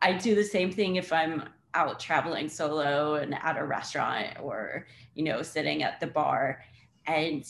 [0.00, 4.86] I do the same thing if I'm out traveling solo and at a restaurant or,
[5.14, 6.64] you know, sitting at the bar.
[7.06, 7.44] And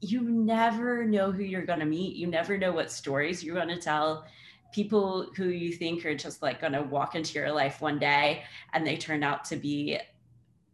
[0.00, 2.16] you never know who you're going to meet.
[2.16, 4.26] You never know what stories you're going to tell.
[4.72, 8.42] People who you think are just like going to walk into your life one day
[8.72, 10.00] and they turn out to be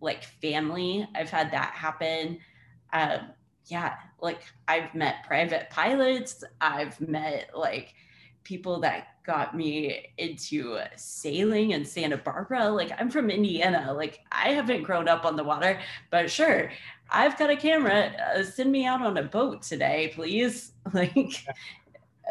[0.01, 1.07] like family.
[1.15, 2.39] I've had that happen.
[2.93, 3.31] Um,
[3.67, 6.43] yeah, like I've met private pilots.
[6.61, 7.95] I've met like
[8.45, 12.69] people that got me into sailing in Santa Barbara.
[12.71, 13.93] Like I'm from Indiana.
[13.93, 15.79] Like I haven't grown up on the water,
[16.11, 16.71] but sure,
[17.11, 18.11] I've got a camera.
[18.35, 20.73] Uh, send me out on a boat today, please.
[20.95, 21.45] Like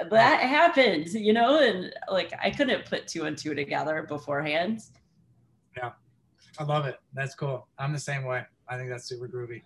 [0.10, 4.82] that happened, you know, and like I couldn't put two and two together beforehand.
[6.60, 7.00] I love it.
[7.14, 7.68] That's cool.
[7.78, 8.44] I'm the same way.
[8.68, 9.62] I think that's super groovy.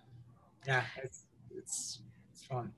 [0.66, 1.24] Yeah, it's
[1.56, 2.00] it's,
[2.32, 2.72] it's fun.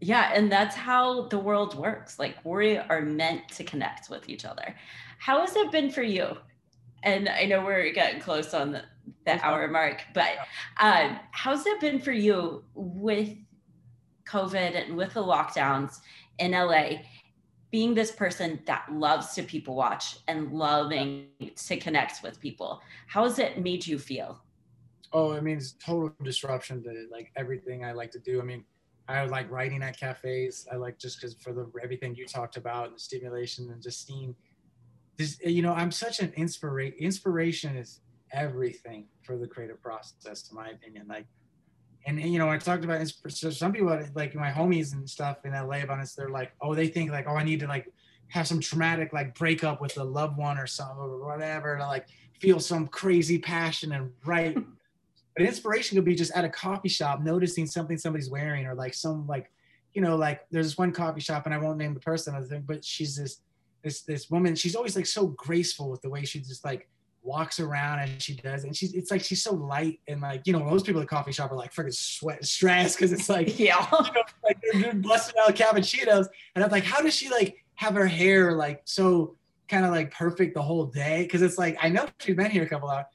[0.00, 2.18] Yeah, and that's how the world works.
[2.18, 4.74] Like we are meant to connect with each other.
[5.18, 6.36] How has it been for you?
[7.02, 8.82] And I know we're getting close on the,
[9.24, 10.32] the hour mark, but
[10.80, 13.30] um, how's it been for you with
[14.28, 16.00] COVID and with the lockdowns
[16.38, 17.02] in LA?
[17.70, 23.24] Being this person that loves to people watch and loving to connect with people, how
[23.24, 24.40] has it made you feel?
[25.12, 28.40] Oh, it means total disruption to like everything I like to do.
[28.40, 28.64] I mean,
[29.08, 30.66] I like writing at cafes.
[30.72, 34.06] I like just because for the everything you talked about and the stimulation and just
[34.06, 34.34] seeing
[35.16, 35.38] this.
[35.44, 36.98] You know, I'm such an inspiration.
[36.98, 38.00] Inspiration is
[38.32, 41.06] everything for the creative process, in my opinion.
[41.08, 41.26] Like,
[42.06, 45.38] and, and, you know, I talked about so some people like my homies and stuff
[45.44, 46.14] in LA about this.
[46.14, 47.92] They're like, oh, they think like, oh, I need to like
[48.28, 52.06] have some traumatic like breakup with a loved one or something or whatever to like
[52.40, 54.56] feel some crazy passion and write.
[55.36, 58.94] But inspiration could be just at a coffee shop, noticing something somebody's wearing, or like
[58.94, 59.50] some like,
[59.92, 62.40] you know, like there's this one coffee shop, and I won't name the person, I
[62.40, 63.42] think, but she's this
[63.84, 64.54] this this woman.
[64.54, 66.88] She's always like so graceful with the way she just like
[67.26, 70.52] walks around and she does, and she's it's like she's so light and like you
[70.52, 73.46] know most people at the coffee shop are like freaking sweat stress because it's like
[73.58, 77.64] yeah, you know, like they're, busting out cappuccinos, and I'm like, how does she like
[77.74, 79.36] have her hair like so
[79.68, 81.24] kind of like perfect the whole day?
[81.24, 83.06] Because it's like I know she's been here a couple hours,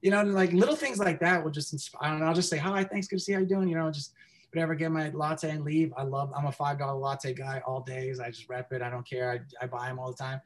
[0.00, 2.14] you know, and like little things like that will just inspire.
[2.14, 4.14] And I'll just say, hi, thanks, good to see how you doing, you know, just
[4.52, 5.92] whatever, get my latte and leave.
[5.96, 8.18] I love, I'm a five dollar latte guy all days.
[8.18, 8.80] I just rep it.
[8.80, 9.30] I don't care.
[9.30, 10.40] I, I buy them all the time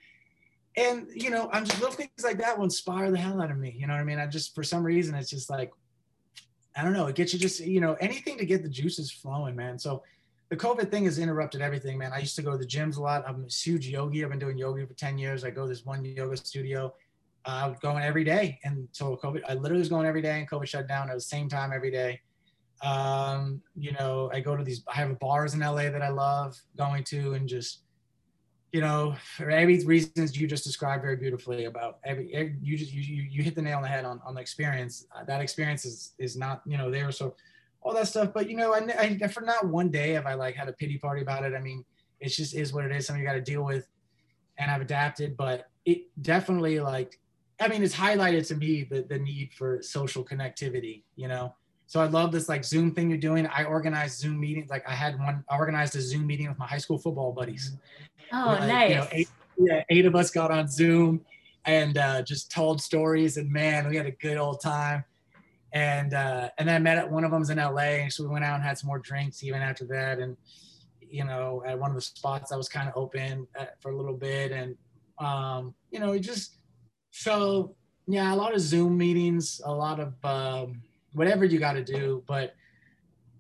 [0.77, 3.59] and you know, I'm just little things like that will inspire the hell out of
[3.59, 3.75] me.
[3.79, 4.19] You know what I mean?
[4.19, 5.73] I just for some reason it's just like
[6.75, 9.55] I don't know, it gets you just you know anything to get the juices flowing,
[9.55, 9.79] man.
[9.79, 10.03] So
[10.53, 12.13] the COVID thing has interrupted everything, man.
[12.13, 13.25] I used to go to the gyms a lot.
[13.27, 14.23] I'm a huge yogi.
[14.23, 15.45] I've been doing yoga for 10 years.
[15.45, 16.93] I go to this one yoga studio.
[17.47, 19.41] Uh, I was going every day until COVID.
[19.49, 21.91] I literally was going every day and COVID shut down at the same time every
[21.91, 22.21] day.
[22.83, 26.61] Um, you know, I go to these, I have bars in LA that I love
[26.77, 27.85] going to and just
[28.73, 32.93] you know, for every reasons you just described very beautifully about every, every you just
[32.93, 35.07] you, you hit the nail on the head on, on the experience.
[35.15, 37.13] Uh, that experience is is not you know there.
[37.13, 37.37] So
[37.83, 40.55] all that stuff, but you know, I, I for not one day have I like
[40.55, 41.55] had a pity party about it.
[41.55, 41.85] I mean,
[42.19, 43.07] it's just is what it is.
[43.07, 43.89] Something you got to deal with,
[44.57, 45.37] and I've adapted.
[45.37, 47.21] But it definitely like,
[47.61, 51.03] I mean, it's highlighted to me the the need for social connectivity.
[51.15, 51.55] You know,
[51.93, 53.47] so I love this like Zoom thing you're doing.
[53.49, 54.71] I organized Zoom meetings.
[54.71, 57.77] Like I had one, I organized a Zoom meeting with my high school football buddies.
[58.33, 58.89] Oh, nice.
[58.89, 59.29] You know, eight,
[59.59, 61.23] yeah, eight of us got on Zoom
[61.67, 65.05] and uh, just told stories, and man, we had a good old time.
[65.75, 68.47] And uh, and then I met at one of them's in LA, so we went
[68.47, 70.19] out and had some more drinks even after that.
[70.19, 70.39] And
[71.03, 73.91] you know, at one of the spots I was kind of open at, uh, for
[73.91, 74.79] a little bit, and
[75.19, 76.57] um, you know, it just
[77.11, 77.75] so
[78.07, 80.81] yeah, a lot of Zoom meetings, a lot of um,
[81.13, 82.55] whatever you got to do, but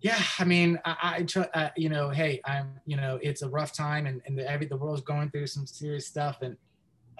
[0.02, 3.48] yeah, I mean, I, I try, uh, you know, hey, I'm, you know, it's a
[3.48, 6.42] rough time and, and the, every, the world's going through some serious stuff.
[6.42, 6.56] And,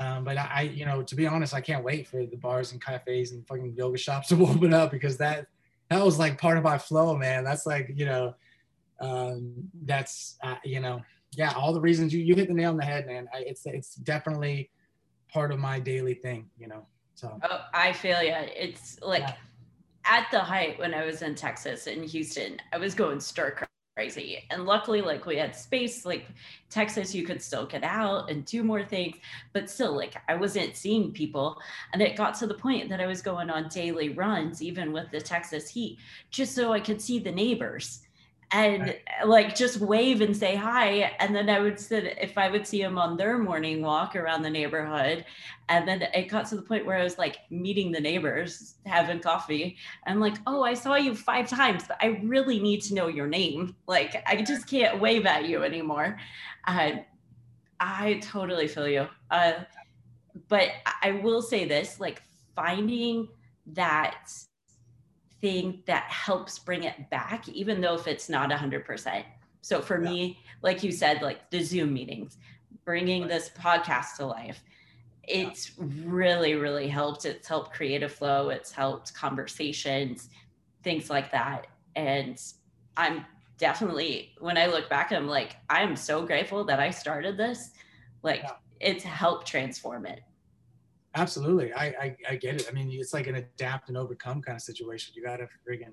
[0.01, 2.85] um, but I, you know, to be honest, I can't wait for the bars and
[2.85, 5.47] cafes and fucking yoga shops to open up because that,
[5.91, 7.45] that was like part of my flow, man.
[7.45, 8.35] That's like, you know,
[9.01, 11.03] um, that's, uh, you know,
[11.37, 13.29] yeah, all the reasons you, you hit the nail on the head, man.
[13.33, 14.71] I, it's, it's definitely
[15.29, 16.87] part of my daily thing, you know?
[17.15, 17.39] So.
[17.49, 18.35] Oh, I feel you.
[18.35, 19.35] It's like, yeah
[20.05, 23.57] at the height when I was in Texas in Houston, I was going stir
[23.97, 24.45] crazy.
[24.51, 26.27] And luckily, like we had space, like
[26.71, 29.17] Texas, you could still get out and do more things,
[29.53, 31.61] but still, like I wasn't seeing people.
[31.93, 35.11] And it got to the point that I was going on daily runs, even with
[35.11, 35.99] the Texas heat,
[36.31, 38.01] just so I could see the neighbors
[38.53, 39.01] and right.
[39.25, 42.83] like just wave and say hi and then i would sit if i would see
[42.83, 45.25] them on their morning walk around the neighborhood
[45.69, 49.21] and then it got to the point where i was like meeting the neighbors having
[49.21, 49.77] coffee.
[50.07, 53.27] I'm like oh i saw you five times but i really need to know your
[53.27, 53.75] name.
[53.87, 56.19] Like i just can't wave at you anymore.
[56.67, 56.93] Uh,
[57.81, 59.09] i totally feel you.
[59.31, 59.53] Uh,
[60.49, 60.69] but
[61.03, 62.23] i will say this like
[62.55, 63.29] finding
[63.67, 64.31] that
[65.43, 69.25] thing that helps bring it back, even though if it's not 100%.
[69.61, 70.11] So for yeah.
[70.11, 72.39] me, like you said, like the Zoom meetings,
[72.85, 74.63] bringing this podcast to life,
[75.25, 75.85] it's yeah.
[76.05, 77.27] really, really helped.
[77.27, 80.31] It's helped create a flow, it's helped conversations,
[80.83, 81.67] things like that.
[81.97, 82.41] And
[82.97, 83.27] I'm
[83.59, 87.73] definitely, when I look back, I'm like, I'm so grateful that I started this.
[88.23, 88.53] Like, yeah.
[88.81, 90.23] it's helped transform it.
[91.15, 91.73] Absolutely.
[91.75, 92.67] I, I, I get it.
[92.69, 95.13] I mean, it's like an adapt and overcome kind of situation.
[95.15, 95.93] You got to friggin',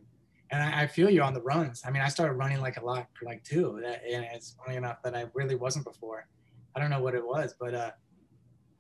[0.51, 1.81] and I, I, feel you on the runs.
[1.85, 5.01] I mean, I started running like a lot, for like two, and it's funny enough
[5.03, 6.27] that I really wasn't before.
[6.75, 7.91] I don't know what it was, but, uh,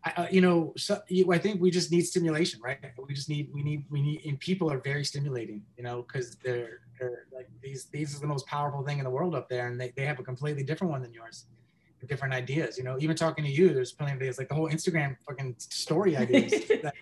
[0.05, 2.79] I, uh, you know, so I think we just need stimulation, right?
[3.05, 6.37] We just need, we need, we need, and people are very stimulating, you know, because
[6.41, 9.67] they're, they're like these, these is the most powerful thing in the world up there,
[9.67, 11.47] and they, they have a completely different one than yours
[12.07, 12.77] different ideas.
[12.77, 15.55] You know, even talking to you, there's plenty of ideas, like the whole Instagram fucking
[15.57, 16.51] story ideas,
[16.83, 16.93] that,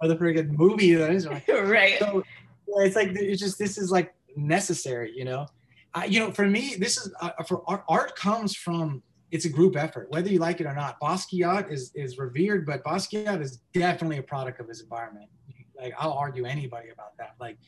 [0.00, 1.98] or the freaking movie that is right.
[1.98, 2.22] So
[2.68, 5.12] yeah, it's like it's just this is like necessary.
[5.14, 5.46] You know,
[5.94, 9.48] I, you know, for me, this is uh, for art, art comes from it's a
[9.48, 11.00] group effort, whether you like it or not.
[11.00, 15.28] Basquiat is is revered, but Basquiat is definitely a product of his environment.
[15.76, 17.34] Like I'll argue anybody about that.
[17.40, 17.58] Like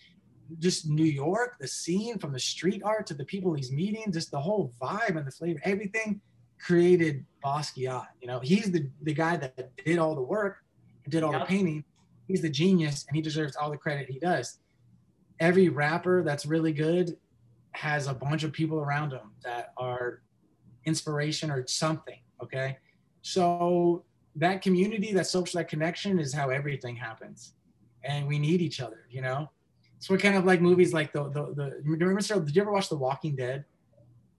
[0.58, 4.30] just New York, the scene from the street art to the people he's meeting, just
[4.30, 6.20] the whole vibe and the flavor, everything
[6.58, 8.06] created Basquiat.
[8.20, 10.58] You know, he's the, the guy that did all the work,
[11.08, 11.42] did all yep.
[11.42, 11.84] the painting.
[12.26, 14.58] He's the genius and he deserves all the credit he does.
[15.40, 17.16] Every rapper that's really good
[17.72, 20.22] has a bunch of people around him that are
[20.86, 22.18] inspiration or something.
[22.42, 22.78] Okay.
[23.22, 24.04] So
[24.36, 27.54] that community, that social, that connection is how everything happens.
[28.04, 29.50] And we need each other, you know?
[29.98, 32.88] So what kind of like movies like the, the, the, remember, did you ever watch
[32.88, 33.64] The Walking Dead?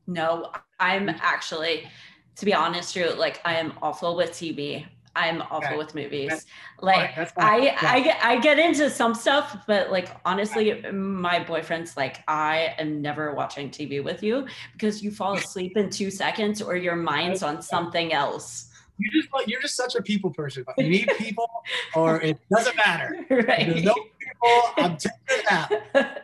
[0.08, 1.88] No, I'm actually,
[2.36, 4.86] to be honest, Drew, like I am awful with TV.
[5.16, 5.78] I'm awful okay.
[5.78, 6.30] with movies.
[6.30, 6.45] That's,
[6.82, 7.78] like right, I, yeah.
[7.82, 13.01] I get I get into some stuff, but like honestly, my boyfriend's like, I am
[13.01, 17.43] never watching TV with you because you fall asleep in two seconds or your mind's
[17.43, 18.70] on something else.
[18.97, 20.66] You just you're just such a people person.
[20.78, 21.49] You need people,
[21.95, 23.26] or it doesn't matter.
[23.30, 23.68] Right.
[23.68, 24.62] There's no people.
[24.78, 25.51] I'm taking it
[25.95, 26.18] out.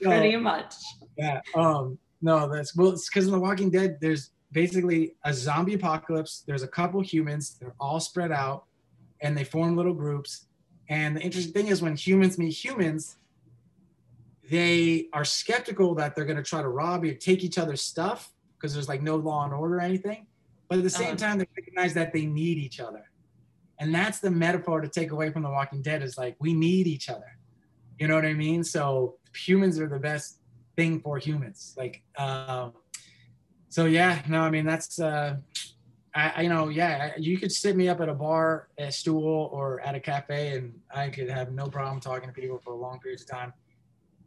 [0.00, 0.74] Pretty much.
[1.16, 1.40] Yeah.
[1.54, 1.98] Um.
[2.24, 2.88] No, that's well.
[2.88, 6.42] It's because in The Walking Dead, there's basically a zombie apocalypse.
[6.46, 7.58] There's a couple humans.
[7.60, 8.64] They're all spread out,
[9.20, 10.46] and they form little groups.
[10.88, 13.18] And the interesting thing is, when humans meet humans,
[14.48, 18.32] they are skeptical that they're going to try to rob you, take each other's stuff
[18.56, 20.26] because there's like no law and order or anything.
[20.70, 21.16] But at the same uh-huh.
[21.16, 23.04] time, they recognize that they need each other.
[23.80, 26.86] And that's the metaphor to take away from The Walking Dead is like, we need
[26.86, 27.36] each other.
[27.98, 28.64] You know what I mean?
[28.64, 30.38] So humans are the best
[30.76, 31.74] thing for humans.
[31.76, 32.72] Like, um,
[33.68, 35.36] so yeah, no, I mean that's uh,
[36.14, 39.50] I, I, you know yeah, you could sit me up at a bar, a stool,
[39.52, 43.00] or at a cafe, and I could have no problem talking to people for long
[43.00, 43.52] periods of time.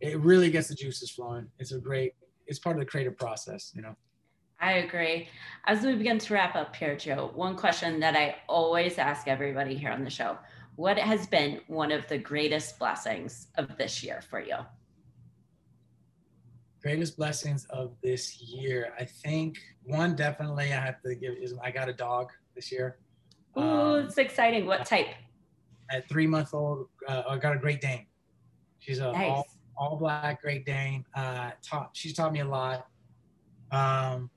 [0.01, 1.47] It really gets the juices flowing.
[1.59, 2.13] It's a great.
[2.45, 3.95] It's part of the creative process, you know.
[4.59, 5.27] I agree.
[5.65, 9.75] As we begin to wrap up here, Joe, one question that I always ask everybody
[9.75, 10.37] here on the show:
[10.75, 14.57] What has been one of the greatest blessings of this year for you?
[16.87, 18.93] Greatest blessings of this year.
[18.97, 22.97] I think one definitely I have to give is I got a dog this year.
[23.57, 24.65] Ooh, um, it's exciting.
[24.65, 25.07] What type?
[25.91, 28.05] At three month old, uh, I got a Great Dane.
[28.79, 29.29] She's a nice.
[29.29, 31.03] all, all black Great Dane.
[31.13, 32.87] Uh, taught she's taught me a lot.
[33.71, 34.29] Um,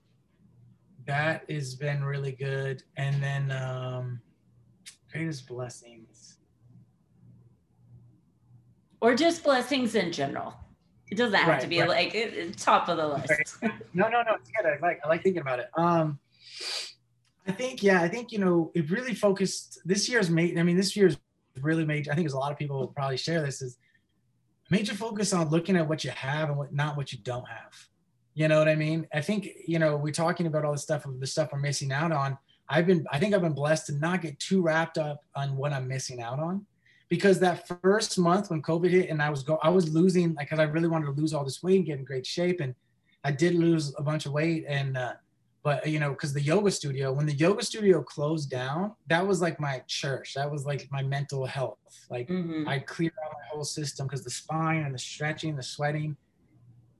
[1.06, 2.82] that has been really good.
[2.96, 4.20] And then um,
[5.12, 6.38] greatest blessings.
[9.00, 10.52] Or just blessings in general.
[11.10, 11.88] It doesn't have right, to be right.
[11.88, 13.58] like it, top of the list.
[13.94, 14.34] no, no, no.
[14.34, 14.66] It's good.
[14.66, 15.68] I like I like thinking about it.
[15.76, 16.18] Um,
[17.48, 18.00] I think yeah.
[18.00, 19.80] I think you know it really focused.
[19.84, 20.56] This year's made.
[20.56, 21.16] I mean, this year's
[21.60, 22.08] really made.
[22.08, 23.76] I think as a lot of people will probably share this is
[24.70, 27.74] major focus on looking at what you have and what not what you don't have.
[28.34, 29.08] You know what I mean?
[29.12, 31.90] I think you know we're talking about all the stuff of the stuff we're missing
[31.90, 32.38] out on.
[32.68, 35.72] I've been I think I've been blessed to not get too wrapped up on what
[35.72, 36.64] I'm missing out on
[37.10, 40.48] because that first month when COVID hit and I was go, I was losing like
[40.48, 42.74] because I really wanted to lose all this weight and get in great shape, and
[43.24, 44.64] I did lose a bunch of weight.
[44.68, 45.14] And uh,
[45.64, 49.42] but you know, because the yoga studio, when the yoga studio closed down, that was
[49.42, 50.34] like my church.
[50.34, 51.78] That was like my mental health.
[52.08, 52.68] Like mm-hmm.
[52.68, 56.16] I cleared out my whole system because the spine and the stretching, the sweating.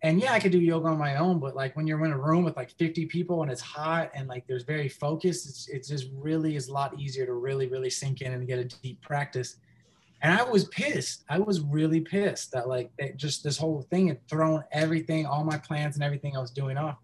[0.03, 2.19] And yeah, I could do yoga on my own, but like when you're in a
[2.19, 5.89] room with like 50 people and it's hot and like there's very focused, it's, it's
[5.89, 9.03] just really is a lot easier to really, really sink in and get a deep
[9.03, 9.57] practice
[10.23, 11.25] and I was pissed.
[11.29, 15.45] I was really pissed that like that just this whole thing had thrown everything, all
[15.45, 16.99] my plans and everything I was doing off.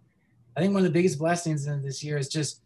[0.57, 2.63] I think one of the biggest blessings in this year is just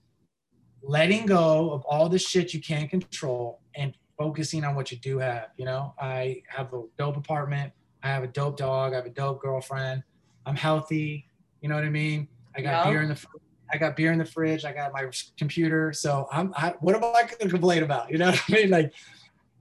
[0.83, 5.19] letting go of all the shit you can't control and focusing on what you do
[5.19, 5.49] have.
[5.57, 7.73] You know, I have a dope apartment.
[8.03, 8.93] I have a dope dog.
[8.93, 10.03] I have a dope girlfriend.
[10.47, 11.27] I'm healthy.
[11.61, 12.29] You know what I mean?
[12.57, 13.27] I got beer in the
[13.73, 14.65] I got beer in the fridge.
[14.65, 15.93] I got my computer.
[15.93, 16.53] So I'm.
[16.57, 18.11] I, what am I going to complain about?
[18.11, 18.71] You know what I mean?
[18.71, 18.93] Like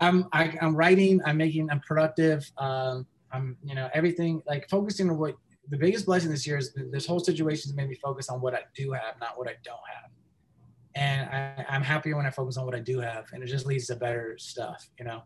[0.01, 1.21] I'm I, am i am writing.
[1.25, 1.69] I'm making.
[1.69, 2.49] I'm productive.
[2.57, 5.35] Um, I'm you know everything like focusing on what
[5.69, 6.73] the biggest blessing this year is.
[6.91, 9.55] This whole situation has made me focus on what I do have, not what I
[9.63, 10.11] don't have.
[10.95, 13.65] And I, I'm happier when I focus on what I do have, and it just
[13.65, 14.89] leads to better stuff.
[14.97, 15.23] You know,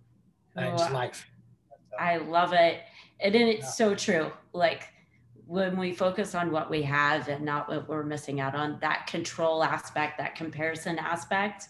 [0.57, 1.26] oh, just life.
[1.99, 2.82] I love it,
[3.19, 3.69] and it's yeah.
[3.69, 4.32] so true.
[4.53, 4.89] Like
[5.45, 9.07] when we focus on what we have and not what we're missing out on, that
[9.07, 11.67] control aspect, that comparison aspect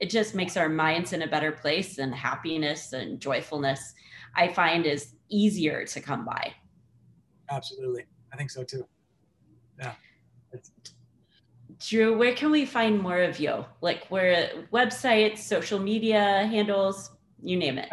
[0.00, 3.94] it just makes our minds in a better place and happiness and joyfulness
[4.36, 6.52] i find is easier to come by.
[7.50, 8.04] Absolutely.
[8.32, 8.86] I think so too.
[9.78, 9.92] Yeah.
[11.80, 13.64] Drew where can we find more of you?
[13.80, 17.10] Like where websites social media handles
[17.42, 17.88] you name it.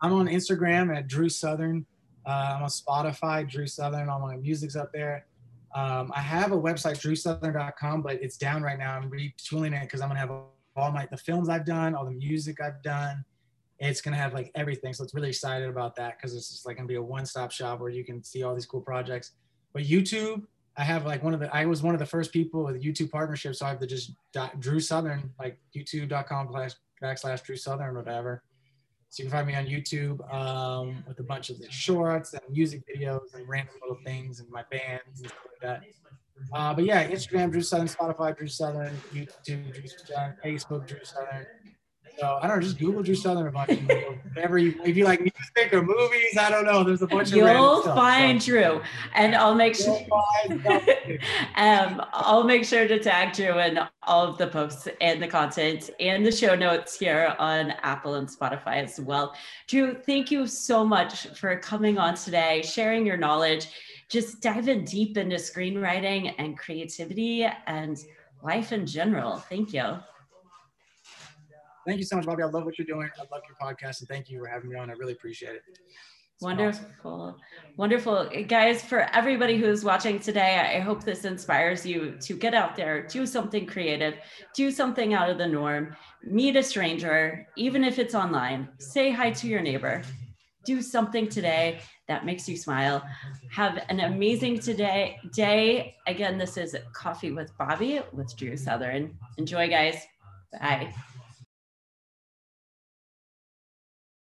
[0.00, 1.86] I'm on instagram at drew southern.
[2.24, 4.08] Uh, i'm on spotify drew southern.
[4.08, 5.26] All my music's up there.
[5.74, 8.94] Um, i have a website drewsouthern.com but it's down right now.
[8.94, 10.42] I'm retooling it because i'm going to have a
[10.78, 13.24] all my the films I've done, all the music I've done.
[13.78, 14.92] It's gonna have like everything.
[14.92, 17.80] So it's really excited about that because it's just like gonna be a one-stop shop
[17.80, 19.32] where you can see all these cool projects.
[19.72, 20.42] But YouTube,
[20.76, 23.10] I have like one of the I was one of the first people with YouTube
[23.10, 24.12] partnership, so I have to just
[24.60, 26.72] Drew Southern, like youtube.com slash
[27.02, 28.42] backslash Drew Southern, whatever.
[29.10, 32.42] So you can find me on YouTube um, with a bunch of the shorts and
[32.50, 35.82] music videos and random little things and my bands and stuff like that.
[36.52, 41.46] Uh, but yeah, Instagram, Drew Southern, Spotify, Drew Southern, YouTube, Drew Southern, Facebook, Drew Southern.
[42.18, 43.78] So I don't know, just Google Drew Southern a bunch.
[44.34, 46.82] whatever you, if you like music or movies, I don't know.
[46.82, 48.50] There's a bunch You'll of You'll find so.
[48.50, 48.82] Drew,
[49.14, 50.00] and I'll make sure.
[51.56, 55.90] um, I'll make sure to tag Drew in all of the posts and the content
[56.00, 59.36] and the show notes here on Apple and Spotify as well.
[59.68, 63.68] Drew, thank you so much for coming on today, sharing your knowledge,
[64.08, 67.98] just diving deep into screenwriting and creativity and
[68.42, 69.36] life in general.
[69.36, 69.98] Thank you.
[71.86, 72.42] Thank you so much, Bobbi.
[72.42, 73.08] I love what you're doing.
[73.18, 74.90] I love your podcast, and thank you for having me on.
[74.90, 75.62] I really appreciate it.
[76.40, 77.36] Wonderful.
[77.76, 78.30] Wonderful.
[78.46, 83.06] Guys, for everybody who's watching today, I hope this inspires you to get out there,
[83.08, 84.14] do something creative,
[84.54, 89.32] do something out of the norm, meet a stranger, even if it's online, say hi
[89.32, 90.02] to your neighbor,
[90.64, 93.02] do something today that makes you smile.
[93.50, 95.96] Have an amazing today day.
[96.06, 99.16] Again, this is Coffee with Bobbi with Drew Southern.
[99.36, 100.06] Enjoy, guys.
[100.52, 100.92] Bye.